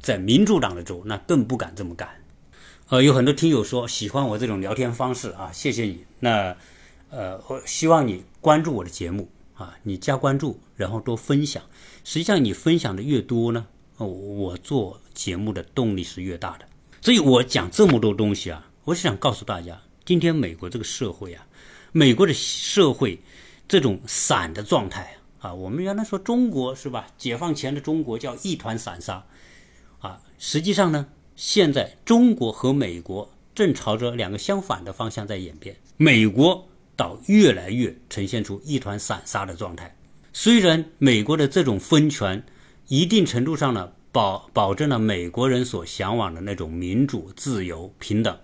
[0.00, 2.08] 在民主党的州，那更不敢这么干。
[2.88, 6.06] 呃，有很多听友说喜欢我这种聊天方式啊，谢谢你。
[6.20, 6.56] 那。
[7.12, 11.62] 呃，我希望你关注我的节目啊，你加关注，然后多分享。
[12.04, 13.66] 实际上，你分享的越多呢，
[13.98, 16.66] 我做节目的动力是越大的。
[17.02, 21.46] 所以我讲这么多东西啊，我是想告诉大家，今天美国这个社会啊，
[21.92, 23.20] 美国的社会
[23.68, 27.08] 这种散的状态啊，我们原来说中国是吧？
[27.18, 29.26] 解放前的中国叫一团散沙
[30.00, 36.68] 啊，实际上呢，现在中国和美国正朝着两个相反的方向在演变，美国。
[36.96, 39.96] 到越来越呈现出一团散沙的状态。
[40.32, 42.44] 虽然美国的这种分权，
[42.88, 48.38] 一定程度上呢保保证了美国人所向往的那种民主、自由、平等，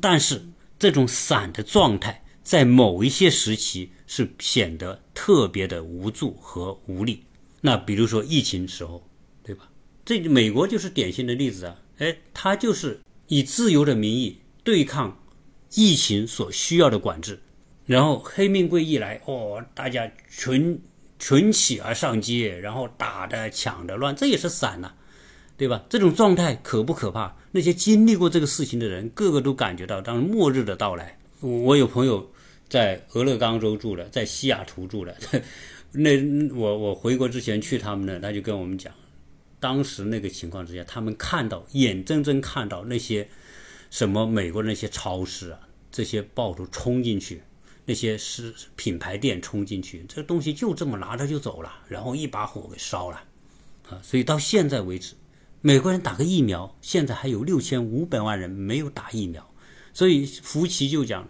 [0.00, 0.44] 但是
[0.78, 7.24] 这种散的状态，在某一些时期是显得特别的无助和无力。
[7.60, 9.08] 那比如说疫情时候，
[9.42, 9.68] 对吧？
[10.04, 11.76] 这美国就是典型的例子啊！
[11.98, 15.20] 哎，他就是以自由的名义对抗
[15.74, 17.40] 疫情所需要的管制。
[17.86, 20.82] 然后黑命贵一来，哦，大家群
[21.18, 24.96] 群起而上街，然后打的抢的乱，这也是散了，
[25.56, 25.84] 对吧？
[25.88, 27.36] 这种状态可不可怕？
[27.52, 31.18] 那些经历过这个事情的人，个个都感觉到当末日的到来。
[31.40, 32.30] 我有朋友
[32.68, 35.16] 在俄勒冈州住的，在西雅图住的，
[35.92, 36.10] 那
[36.54, 38.92] 我我回国之前去他们那，他就跟我们讲，
[39.60, 43.28] 当时那个情况之下，他们看到眼睁睁看到那些
[43.90, 45.60] 什么美国那些超市啊，
[45.92, 47.42] 这些暴徒冲进去。
[47.88, 53.22] 那些是品牌店冲进去，这东西就这么拿着就走了，然后一把火给烧了，
[53.88, 54.02] 啊！
[54.02, 55.14] 所以到现在为止，
[55.60, 59.48] 美国人打个疫苗，现在还有六千五百万人没有打疫苗，
[59.92, 61.28] 所以福奇就讲了，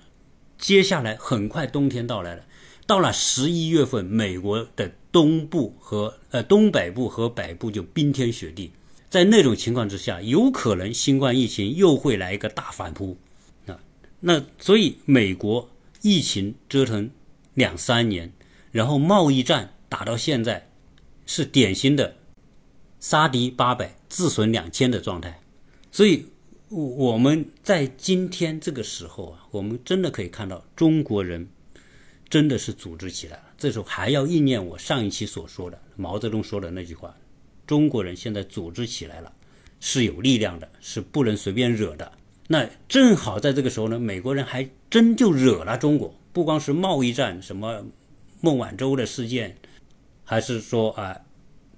[0.57, 2.47] 接下来很快冬天到来了，
[2.87, 8.73] 到了十一月份，美国的东部和呃东北部和北部就冰天雪地，
[9.11, 13.19] 在那种情况之下，有可能新冠疫情又会来一个大反扑，
[13.66, 13.79] 啊，
[14.21, 15.69] 那所以美国。
[16.02, 17.11] 疫情折腾
[17.54, 18.32] 两三年，
[18.70, 20.68] 然后贸易战打到现在，
[21.24, 22.16] 是典型的
[23.00, 25.40] 杀敌八百自损两千的状态。
[25.90, 26.26] 所以
[26.68, 31.48] 我们在今天这个时候啊，我们真的可以看到中国人
[32.28, 33.42] 真的是组织起来了。
[33.56, 37.16] 这时候还要应验我上一期所说的毛泽东说的那句话：
[37.66, 39.32] 中国人现在组织起来了，
[39.80, 42.12] 是有力量的，是不能随便惹的。
[42.48, 44.68] 那正好在这个时候呢，美国人还。
[44.88, 47.85] 真就惹了中国，不光是贸易战，什么
[48.40, 49.57] 孟晚舟的事件，
[50.25, 51.20] 还是说啊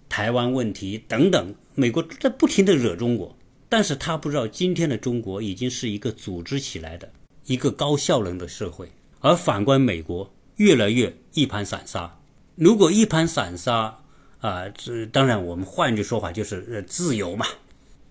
[0.09, 3.37] 台湾问题等等，美国在不停的惹中国。
[3.71, 7.11] 但是他不知道，今天的中国已经是一个组织起来的
[7.45, 8.91] 一个高效能的社会，
[9.21, 12.19] 而反观美国，越来越一盘散沙。
[12.55, 13.99] 如果一盘散沙
[14.41, 17.47] 啊，这当然我们换句说法就是自由嘛。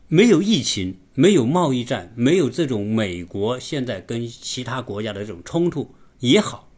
[0.08, 6.70] 没有疫情，没有贸易战，没有这种美国现在跟其他国家的这种冲突也好，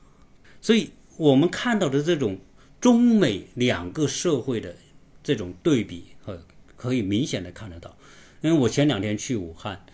[0.62, 2.39] 所以我们看到的这种
[2.80, 4.73] 中美两个社会的
[5.21, 6.41] 这种对比，呃
[6.78, 7.93] 可以明显的看得到。
[8.39, 9.86] 因为我前两天去武汉，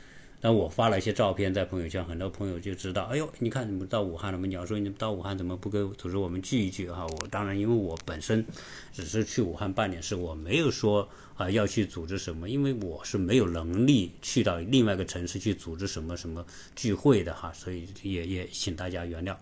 [0.45, 4.45] 那我发了一些照片在朋友圈，很多朋友就知道，哎呦，你看你们到武汉了吗？
[4.45, 7.03] 你要说你们到武汉怎么不跟组织我们聚一聚啊？
[7.03, 8.45] 我当然，因为我本身
[8.93, 19.35] 只是去武汉办点事，我没有说啊要去组织什么，因为我是没有能力去到另外一个城市去组织什么什么聚会的哈，所以也也请大家原谅。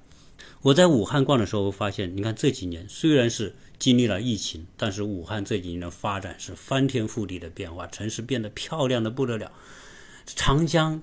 [0.61, 3.53] 我在武汉逛的时候发现，你看这几年虽然是。
[3.79, 9.51] 经历了疫情，但是武汉这几年的发展是翻天覆地的变化，城市变得漂亮的不得了。
[10.25, 11.01] 长江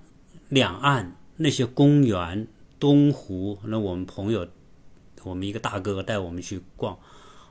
[0.48, 2.46] 两岸那些公园、
[2.78, 4.48] 东湖，那我们朋友，
[5.22, 6.98] 我们一个大哥哥带我们去逛，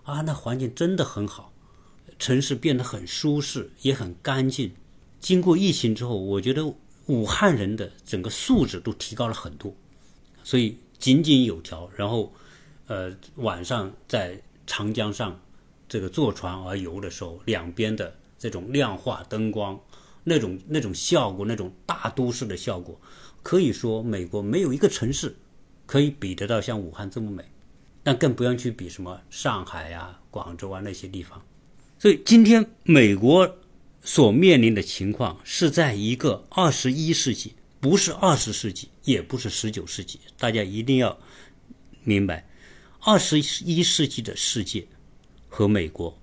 [0.04, 1.54] 啊，那环境真的很好，
[2.18, 4.74] 城市变得很舒适，也很干净。
[5.20, 6.74] 经过疫情之后，我觉得
[7.08, 9.74] 武汉人的整个素质都提高了很多，
[10.44, 11.90] 所以井井有条。
[11.96, 12.34] 然后，
[12.88, 14.42] 呃，晚上在。
[14.72, 15.42] 长江上，
[15.88, 19.80] 这个坐船而游的时候，两边的这种亮化灯光，
[20.30, 23.02] 那种那种效果，那种大都市的效果，
[23.42, 25.36] 可以说美国没有一个城市
[25.88, 27.44] 可以比得到像武汉这么美，
[28.04, 31.44] 但更不用去比什么上海呀、广州啊那些地方。
[31.98, 33.58] 所以今天美国
[34.04, 41.18] 所面临的情况是在一个二十一世纪，不是二十世纪，也不是十九世纪，大家一定要
[42.04, 42.48] 明白。
[43.02, 44.86] 二十一世纪的世界
[45.50, 46.18] 和美国，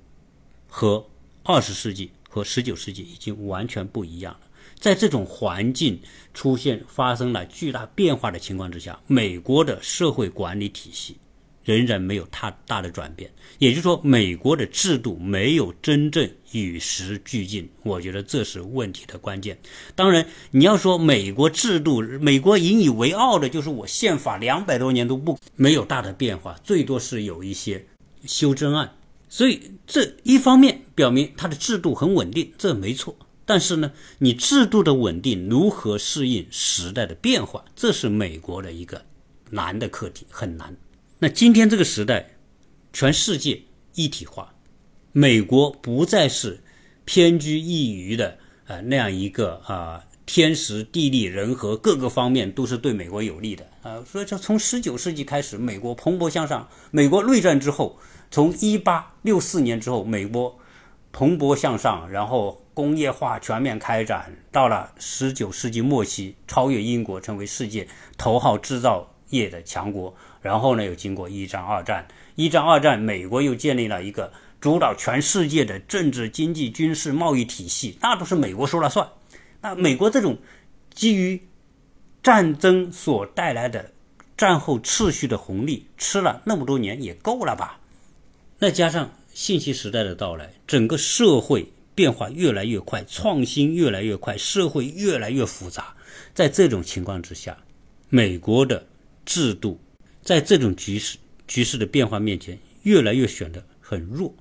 [0.69, 1.07] 和
[1.43, 4.41] 二十世纪和十九世纪已经完全不一样了。
[4.79, 5.99] 在这种环境
[6.35, 11.17] 出现、发生了巨大变化的情况之下，美国的社会管理体系。
[11.65, 17.69] 仍然没有太大的转变，也就是说，美国的制度没有真正与时俱进。
[17.83, 19.59] 我觉得这是问题的关键。
[19.97, 27.85] 当然，你要说美国制度，美国引以为傲的就是我宪法两百多年都不没有大的变化，最多是有一些
[28.27, 28.89] 修正案。
[29.29, 33.15] 所以这一方面表明它的制度很稳定，这没错。
[33.45, 39.05] 但是呢，你制度的稳定如何适应时代的变化，这是美国的一个
[39.51, 40.77] 难的课题，很难。
[41.21, 42.31] 那今天这个时代，
[42.93, 43.63] 全世界
[43.95, 44.53] 一体化，
[45.13, 46.61] 美国不再是
[47.05, 56.69] 偏居一隅的啊那样一个啊天时地利人和各个方面都是对美国有利的啊，所以说从十九世纪开始，美国蓬勃向上。
[56.91, 57.97] 美国内战之后，
[58.31, 60.59] 从一八六四年之后，美国
[61.19, 70.15] 蓬勃向上，然后工业化全面开展，到了十九世纪末期，超越英国，成为世界头号制造业的强国。
[70.43, 79.09] 然后呢，又经过一战、二战，一战、二战，美国又建立了一个主导全世界的政治、经济、军事、贸易体系，那都是美国说了算。
[79.63, 80.37] 那美国这种
[80.93, 81.49] 基于
[82.23, 83.91] 战争所带来的
[84.37, 87.81] 战后秩序的红利，吃了那么多年也够了吧？
[88.59, 95.95] 那加上信息时代的到来，整个社会变化越来越快，创新越来越快，社会越来越复杂。
[96.33, 97.55] 在这种情况之下，
[98.09, 98.87] 美国的
[99.27, 99.79] 制度。
[100.23, 104.35] 在这种局势局势的变化面前，越来越显得很弱，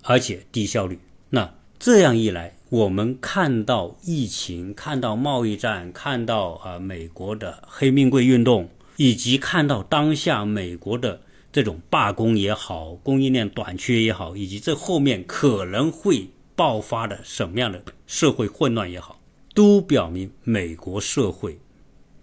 [0.00, 0.98] 而且低效率。
[1.28, 11.20] 那这样一来，我们看到疫情，看到贸易战，看到啊美国的黑命贵运动，以及看到当下美国的
[11.54, 19.20] 这种罢工也好，供应链短缺也好，以及这后面可能会爆发的什么样的社会混乱也好，
[19.54, 21.60] 都表明美国社会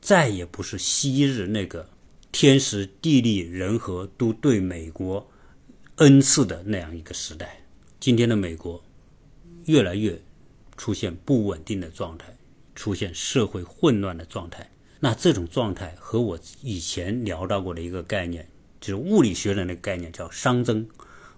[0.02, 1.88] 再也不是昔日那个。
[2.34, 5.26] 天时地利人和都对美国
[5.96, 7.62] 恩赐的那样一个时代，
[8.02, 8.84] 今天的美国
[9.64, 10.22] 越来越
[10.76, 12.36] 出现不稳定的状态，
[12.76, 14.70] 出现社会混乱的状态。
[15.00, 18.50] 那这种状态和我以前聊到过的一个概念，
[18.82, 20.86] 就是物理学的那个概念，叫熵增。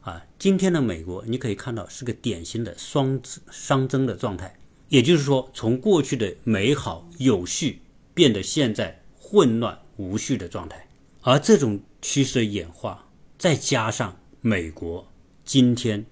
[0.01, 4.57] 啊，今天的美国你可以看到是个典型的双熵增的状态，
[4.89, 7.81] 也就是说，从过去的美好有序
[8.15, 9.77] 变得现在混乱。
[9.97, 10.87] 无序的状态，
[11.21, 15.07] 而这种趋势的演化，再加上美国
[15.45, 16.03] 今天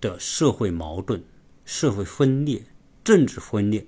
[0.00, 1.22] 的社会矛盾、
[1.66, 2.64] 社会分裂、
[3.04, 3.86] 政治分裂，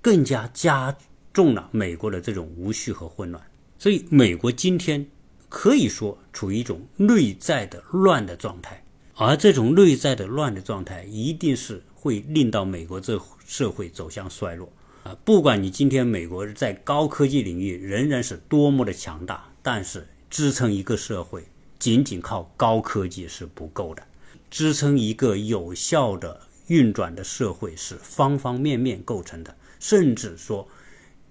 [0.00, 0.96] 更加加
[1.32, 3.44] 重了美国的这种无序和混乱。
[3.80, 5.04] 所以美国今天
[5.52, 8.82] 可以说处于一种内在的乱的状态，
[9.14, 14.72] 而这种内在的乱的状态，一定是会令到美国这社会走向衰落
[15.04, 15.14] 啊！
[15.26, 21.44] 不管你今天美国在高科技领域仍然是多么的强大，但是支撑一个社会
[21.78, 24.02] 仅仅靠高科技是不够的，
[24.50, 30.66] 支撑一个有效的运转的社会是方方面面构成的，甚至说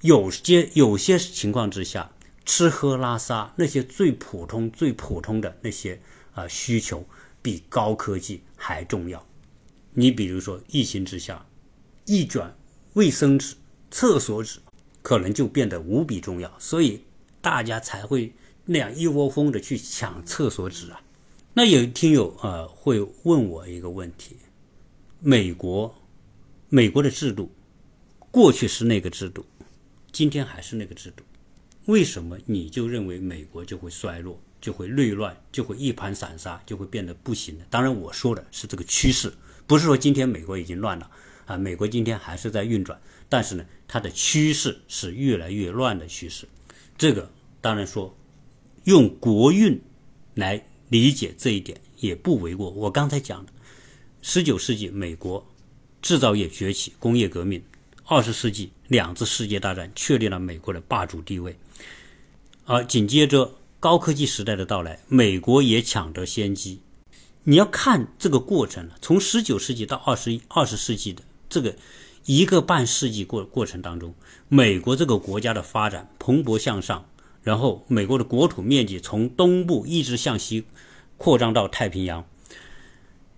[0.01, 2.11] 有些有些情况之下。
[2.46, 6.02] 吃喝拉撒那些最普通、最普通的那些
[6.34, 7.06] 啊需求，
[7.42, 9.26] 比高科技还重要。
[9.94, 11.46] 你比如说，疫情之下，
[12.06, 12.56] 一卷
[12.94, 13.56] 卫生纸、
[13.89, 14.60] 厕所纸
[15.02, 17.04] 可能就变得无比重要，所以
[17.42, 18.34] 大家才会
[18.66, 21.02] 那样一窝蜂的去抢厕所纸啊。
[21.54, 24.38] 那有听友啊会问我一个问题：
[25.20, 25.94] 美国，
[26.70, 27.52] 美国的制度，
[28.32, 29.46] 过去是那个制度，
[30.12, 31.24] 今天还是那个制度。
[31.86, 37.66] 为什么你就认为美国就会衰落，就会内乱，就会一盘散沙，就会变得不行呢？
[37.72, 39.34] 当然，我说的是这个趋势，
[39.66, 41.10] 不是说今天美国已经乱了
[41.46, 41.58] 啊。
[41.58, 46.48] 美国今天还是在运转，但是呢，它的趋势是越来越乱的趋势。
[46.98, 48.16] 这个当然说，
[48.84, 49.82] 用国运
[50.36, 52.70] 来理解这一点也不为过。
[52.70, 53.52] 我刚才讲的，
[54.22, 55.48] 十九世纪美国
[56.00, 57.64] 制造业崛起，工业革命。
[58.12, 61.57] 二十世纪两次世界大战确立了美国的霸主地位，
[62.66, 66.82] 而紧接着高科技时代的到来，美国也抢得先机。
[67.45, 71.74] 你要看这个过程从十九世纪到二十一二十世纪的这个
[72.26, 74.14] 一个半世纪过过程当中，
[74.49, 77.05] 美国这个国家的发展蓬勃向上，
[77.43, 80.66] 然后美国的国土面积从东部一直向西
[81.16, 82.28] 扩张到太平洋，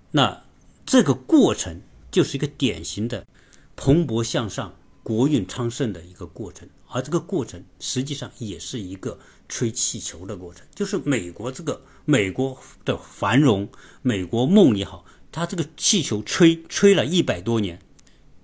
[0.09, 0.41] 那
[0.83, 3.27] 这个过程就是一个典型的。
[3.75, 9.17] 蓬勃向上、国运昌盛的一个过程，而这个过程实际上也是一个
[9.49, 10.65] 吹气球的过程。
[10.73, 13.67] 就是美国这个美国的繁荣、
[14.01, 17.79] 美国梦也好，它这个气球吹吹了一百多年，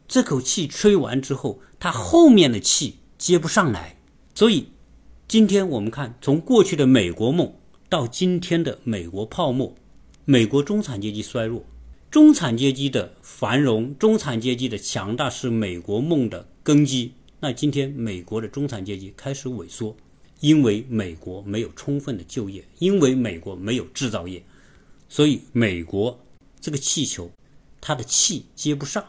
[0.08, 3.98] 这口气吹完之后，它后面的气接不上来。
[4.34, 4.70] 所以，
[5.28, 7.54] 今天我们看，从过去的美国梦
[7.88, 9.76] 到今天的美国泡沫，
[10.26, 11.66] 美国中产阶级衰弱。
[12.12, 17.14] 中产阶级的繁荣，中产阶级的强大是美国梦的根基。
[17.40, 19.96] 那今天美国的中产阶级开始萎缩，
[20.40, 24.44] 因为美国没有充分的就业，因为美国没有制造业，
[25.08, 26.20] 所以美国
[26.60, 27.30] 这个气球，
[27.80, 29.06] 它的气接不上，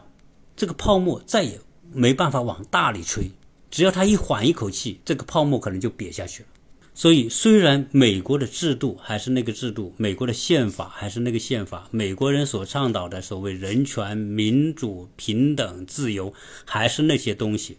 [0.55, 1.59] 这个泡沫再也
[1.91, 3.31] 没办法往大里吹。
[3.71, 6.49] 只要它一缓一口气，这个泡沫可能就瘪下去了。
[6.93, 16.33] 所以，虽然美国的制度还是那个制度，美国的宪法还是那个宪法，美国人所倡导的所谓人权、民主、平等、自由
[16.65, 17.77] 还是那些东西，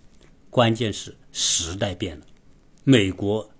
[0.48, 2.26] 关键是时代变了，
[2.84, 3.52] 美国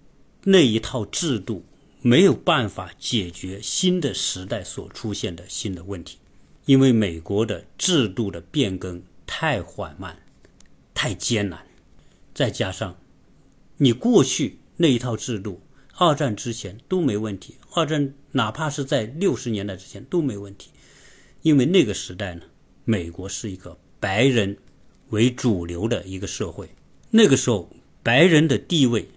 [0.44, 1.62] 那一套制度
[2.00, 6.16] 没有办法解决新的时代所出现的新的问题，
[6.64, 10.18] 因为美国的制度的变更太缓慢、
[10.94, 11.66] 太艰难，
[12.34, 12.96] 再加上
[13.76, 14.60] 你过去。
[14.82, 15.62] 那一套制度，
[15.94, 17.54] 二战之前都没问题。
[17.72, 20.70] 二战哪怕是在六十年代之前都没问题，
[21.42, 22.42] 因为那个时代呢，
[22.84, 24.58] 美国是一个白人
[25.10, 26.68] 为主流的一个社会。
[27.10, 27.70] 那个时候，
[28.02, 29.08] 白人的地位，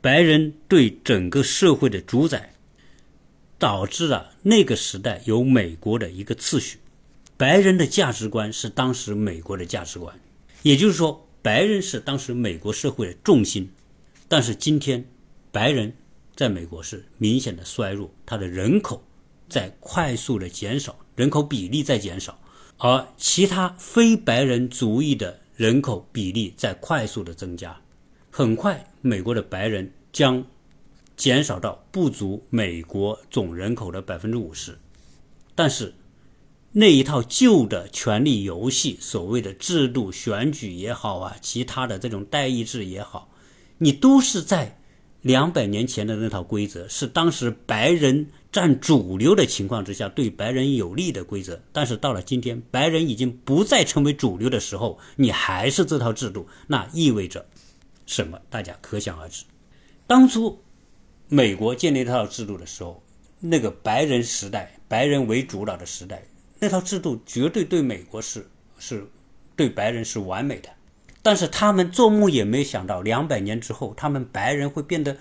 [0.00, 2.52] 白人对整个社会的主宰，
[3.60, 6.80] 导致了那个时代有美国的一个次序。
[7.36, 10.18] 白人的价值观是当时美国的价值观，
[10.64, 13.70] 也就是说，白人是当时美国社会的重心。
[14.32, 15.04] 但是今天，
[15.50, 15.92] 白人
[16.36, 19.02] 在美国是明显的衰弱，他的人口
[19.48, 22.38] 在快速的减少，人口比例在减少，
[22.78, 27.76] 而其他非白人族裔的人口比例在快速的增加。
[28.30, 30.46] 很快，美国的白人将
[31.16, 34.78] 减少到不足美国总人口的百分之五十。
[35.56, 35.92] 但是，
[36.70, 43.28] 那一套旧的权力游戏，所谓的制度选举也好啊，其他的这种代议制也好。
[43.82, 44.78] 你都是在
[45.22, 51.58] 两百年前的那套规则，是当时白人占主流的情况之下对白人有利的规则。
[51.72, 57.46] 但是到了今天，白人已经不再成为主流的时候，你还是这套制度，那意味着
[58.04, 58.38] 什么？
[58.50, 59.44] 大家可想而知。
[60.06, 60.62] 当初
[61.28, 63.02] 美国建立这套制度的时候，
[63.38, 66.22] 那个白人时代，白人为主导的时代，
[66.58, 68.46] 那套制度绝对对美国是
[68.78, 69.06] 是
[69.56, 70.68] 对白人是完美的。
[71.22, 75.16] 但是他们做梦也没想到，两百年之后，他们白人会变得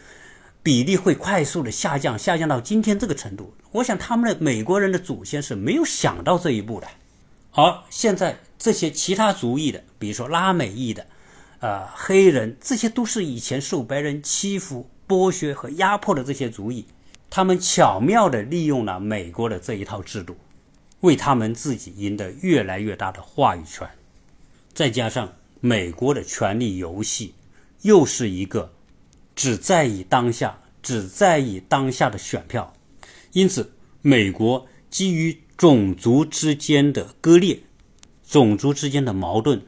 [0.64, 3.54] 比例会快速的下降，下降到今天这个程度。
[3.72, 6.88] 我想他们的美国人的祖先是没有想到这一步的。
[7.52, 11.06] 而现在这些其他族裔的，比如说拉美裔的，
[11.60, 16.86] 啊，黑人，这些都是以前受白人欺负、剥削和压迫的这些族裔，
[17.30, 20.38] 他们巧妙地利用了美国的这一套制度，
[21.02, 23.90] 为他们自己赢得越来越大的话语权。
[24.74, 27.34] 再加上美国的权力游戏，
[27.82, 28.74] 又是一个
[29.36, 32.74] 只在意当下、只在意当下的选票，
[33.34, 37.60] 因此，美国基于种族之间的割裂、
[38.26, 39.62] 种族之间的矛盾，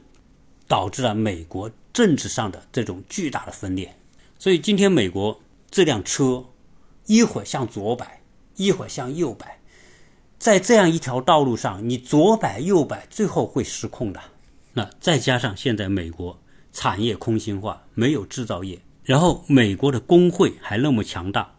[0.66, 3.94] 导致了美国政治上的这种巨大的分裂。
[4.38, 5.40] 所以，今天美国
[5.70, 6.46] 这辆车
[7.06, 8.22] 一会儿向左摆，
[8.56, 9.60] 一会儿向右摆，
[10.38, 14.20] 在这样一条道路上，你左摆右摆，最后会失控的。
[14.74, 16.40] 那再加上现在美国
[16.72, 21.54] 产业空心化，没有制造业，然后美国的工会还那么强大，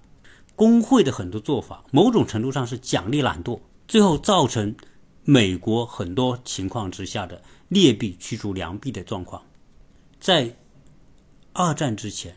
[0.55, 4.75] 工会的很多做法，某种程度上是奖励懒惰，最后造成
[5.23, 9.43] 美国很多情况之下的劣币驱逐良币的状况。
[10.19, 10.55] 在
[11.53, 12.35] 二战之前。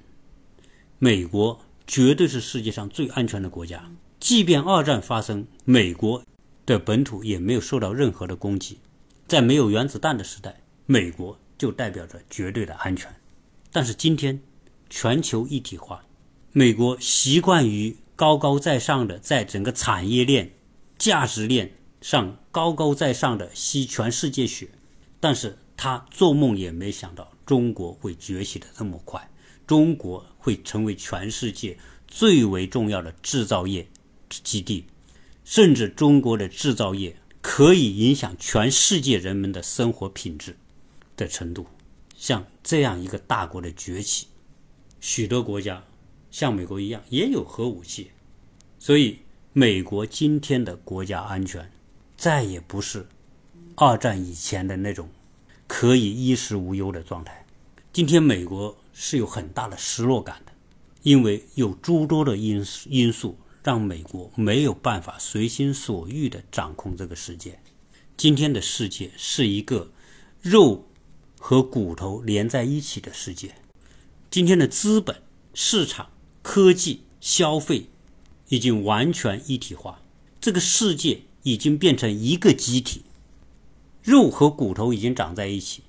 [0.99, 6.23] 美国绝对是世界上最安全的国家，即便二战发生，美国
[6.65, 8.79] 的本土也没有受到任何的攻击。
[9.29, 13.15] 在没有原子弹的时代，美国就代表着绝对的安全。
[13.73, 14.41] 但是今天，
[14.89, 16.05] 全球一体化，
[16.53, 20.53] 美国习惯于高高在上的在整个产业链、
[20.97, 24.71] 价值链上高高在上的吸全世界血，
[25.21, 29.29] 但是他做梦也没想到中国会崛起的这么快。
[29.67, 31.77] 中国会成为全世界
[32.07, 33.89] 最为重要的制造业
[34.31, 34.85] 基地，
[35.45, 40.57] 甚至中国的制造业可以影响全世界人们的生活品质
[41.17, 41.67] 的程度。
[42.17, 44.27] 像这样一个大国的崛起，
[45.01, 45.83] 许多国家
[46.31, 48.11] 像美国一样也有核武器，
[48.79, 49.19] 所以
[49.53, 51.71] 美国今天的国家安全
[52.17, 53.07] 再也不是
[53.77, 55.09] 二战以前的那种
[55.67, 57.47] 可以衣食无忧的状态。
[57.93, 58.77] 今天美国。
[58.99, 60.53] 是有很大的失落感的，
[61.03, 67.61] 因为有诸多的因因素让美国没有办法随心所欲地掌控这个世界。
[68.17, 69.93] 今天的世界是一个
[70.41, 70.89] 肉
[71.39, 73.55] 和骨头连在一起的世界。
[74.31, 75.23] 今天的资本
[75.55, 76.11] 市场、
[76.43, 77.87] 科技、消费
[78.49, 80.01] 已经完全一体化，
[80.41, 83.03] 这个世界已经变成一个机体，
[84.03, 85.83] 肉和骨头已经长在一起。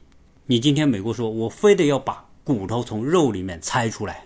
[0.45, 2.26] 你今天美国说，我非得要把。
[2.43, 4.26] 骨头从肉里面拆出来，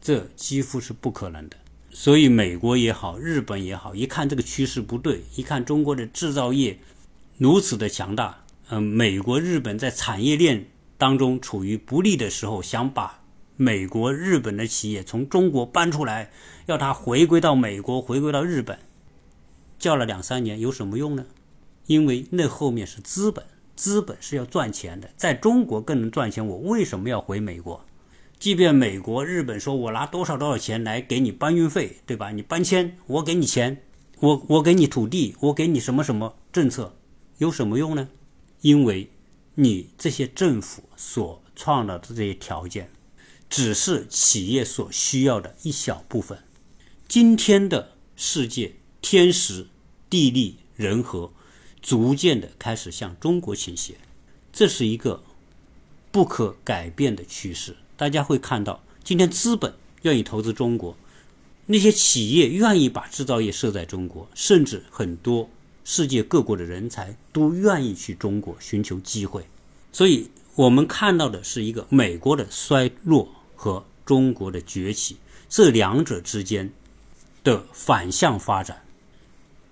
[0.00, 1.56] 这几乎是不可能的。
[1.88, 6.80] 所以美国也好，日本也好，一看这个趋势不对，一看中国的制造业
[7.38, 13.22] 如此的强大，嗯，美国、日本在产业链当中处于不利的时候，想把
[13.56, 16.30] 美国、日本的企业从中国搬出来，
[16.66, 18.78] 要它回归到美国、回归到日本，
[19.78, 21.26] 叫了两三年有什么用呢？
[21.86, 23.44] 因为那后面是资本。
[23.76, 26.46] 资本是要赚钱的，在中国更能赚钱。
[26.46, 27.84] 我为什么要回美国？
[28.38, 32.30] 即便美国、日本说我拿多少多少钱来给你搬运费，对吧？
[32.30, 33.82] 你搬迁，我给你钱，
[34.20, 36.94] 我我给你土地，我给你什么什么政策，
[37.38, 38.08] 有什么用呢？
[38.64, 39.10] 因为
[39.56, 42.90] 你这些政府所创造的这些条件，
[43.50, 46.38] 只是企业所需要的一小部分。
[47.06, 49.68] 今天的世界，天时、
[50.08, 51.30] 地利、人和。
[51.82, 53.96] 逐渐的开始向中国倾斜，
[54.50, 55.22] 这是一个
[56.10, 57.76] 不可改变的趋势。
[57.94, 60.96] 大家会看到，今天资本愿意投资中国，
[61.66, 65.50] 那些企业愿意把制造业设在中国，甚至很多
[65.84, 69.46] 世界各国的人才都愿意去中国寻求机会。
[69.92, 75.18] 所以，我们看到的是一个美国的衰落和中国的崛起，
[75.48, 76.72] 这两者之间
[77.44, 78.80] 的反向发展。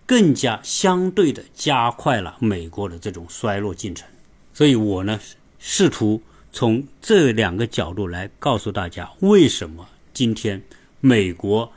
[0.05, 4.07] 更加相对的加快了美国的这种衰落进程，
[4.53, 5.19] 所以我呢
[5.59, 6.21] 试图
[6.53, 10.61] 从这两个角度来告诉大家，为什么今天
[11.01, 11.73] 美国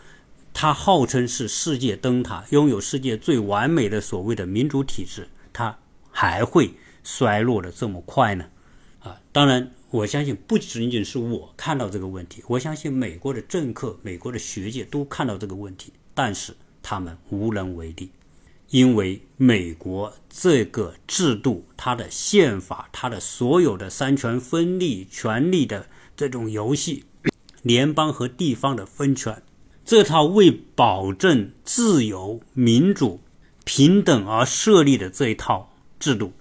[0.58, 5.78] 它号称是世界灯塔，拥有世界最完美的所谓的民主体制，它
[6.10, 6.72] 还会
[7.04, 8.46] 衰落的这么快呢？
[9.00, 18.10] 啊，当然，我相信不仅仅是我看到这个问题，我相信美国的政客、美国的学界都看到这个问题，但是他们无能为力。
[18.70, 25.86] 因为美国这个制度，它的宪法，它的所有的三权分立、权力的
[26.16, 27.04] 这种游戏，
[27.62, 29.44] 联邦和地方的分权，
[29.86, 33.22] 这套为保证自由、民主、
[33.64, 36.34] 平等而设立的这一套制度，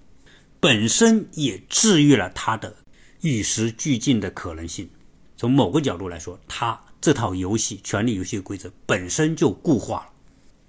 [0.59, 2.75] 本身也治愈了它的
[3.21, 4.89] 与时俱进的可能性。
[5.37, 10.13] 从某个角度来说，它这套游戏、权力游戏规则本身就固化了，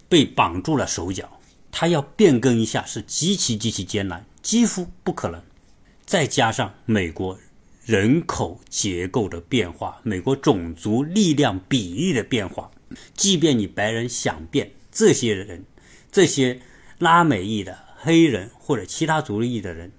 [0.09, 1.39] 被绑住了手脚。
[1.71, 5.41] 他要变更一下是极其极其艰难，几乎不可能。
[6.05, 7.37] 再加上美国
[7.85, 12.71] 人口结构的变化，美国种族力量比例的变化。
[13.13, 15.63] 即便你白人想变，这些人，
[16.11, 16.59] 这些
[16.97, 19.91] 拉美裔的黑人或者其他族裔的人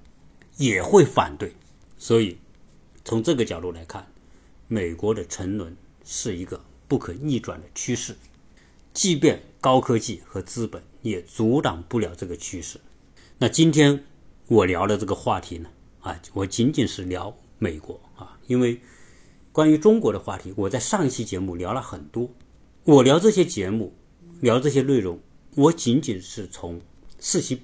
[0.56, 1.54] 也会反对。
[1.96, 2.38] 所以，
[3.04, 4.04] 从这个角度来看，
[4.66, 8.16] 美国的沉沦是一个不可逆转的趋势。
[8.92, 12.80] 即便高科技和资本也阻挡不了这个趋势。
[13.38, 14.02] 那今天
[14.48, 15.68] 我聊的这个话题呢？
[16.00, 18.80] 啊，我仅仅是聊美国啊，因为
[19.52, 22.30] 关于中国的话题，我在上一期节目聊了很多。
[22.84, 23.94] 我聊这些节目，
[24.40, 25.18] 聊这些内容，
[25.54, 26.80] 我仅仅是从
[27.18, 27.60] 事情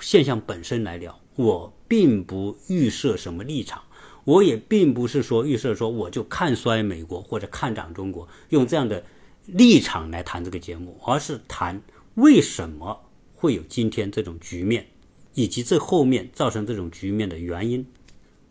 [0.00, 3.82] 现象本身来聊，我并不预设什么立场，
[4.24, 9.04] 我也并不是说预设说我就看衰美国或者看涨中国，用这样的
[9.46, 11.80] 立场来谈这个节目，而是谈
[12.16, 14.88] 为什么会有今天这种局面，
[15.34, 17.86] 以及这后面造成这种局面的原因。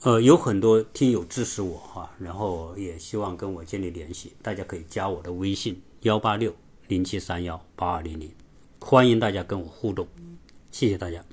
[0.03, 5.81] 呃，有很多听友支持我哈，然后也希望跟我建立联系，大家可以加我的微信。
[6.01, 6.55] 幺八六
[6.87, 8.31] 零七三幺八二零零，
[8.79, 10.07] 欢迎大家跟我互动，
[10.69, 11.27] 谢谢大家。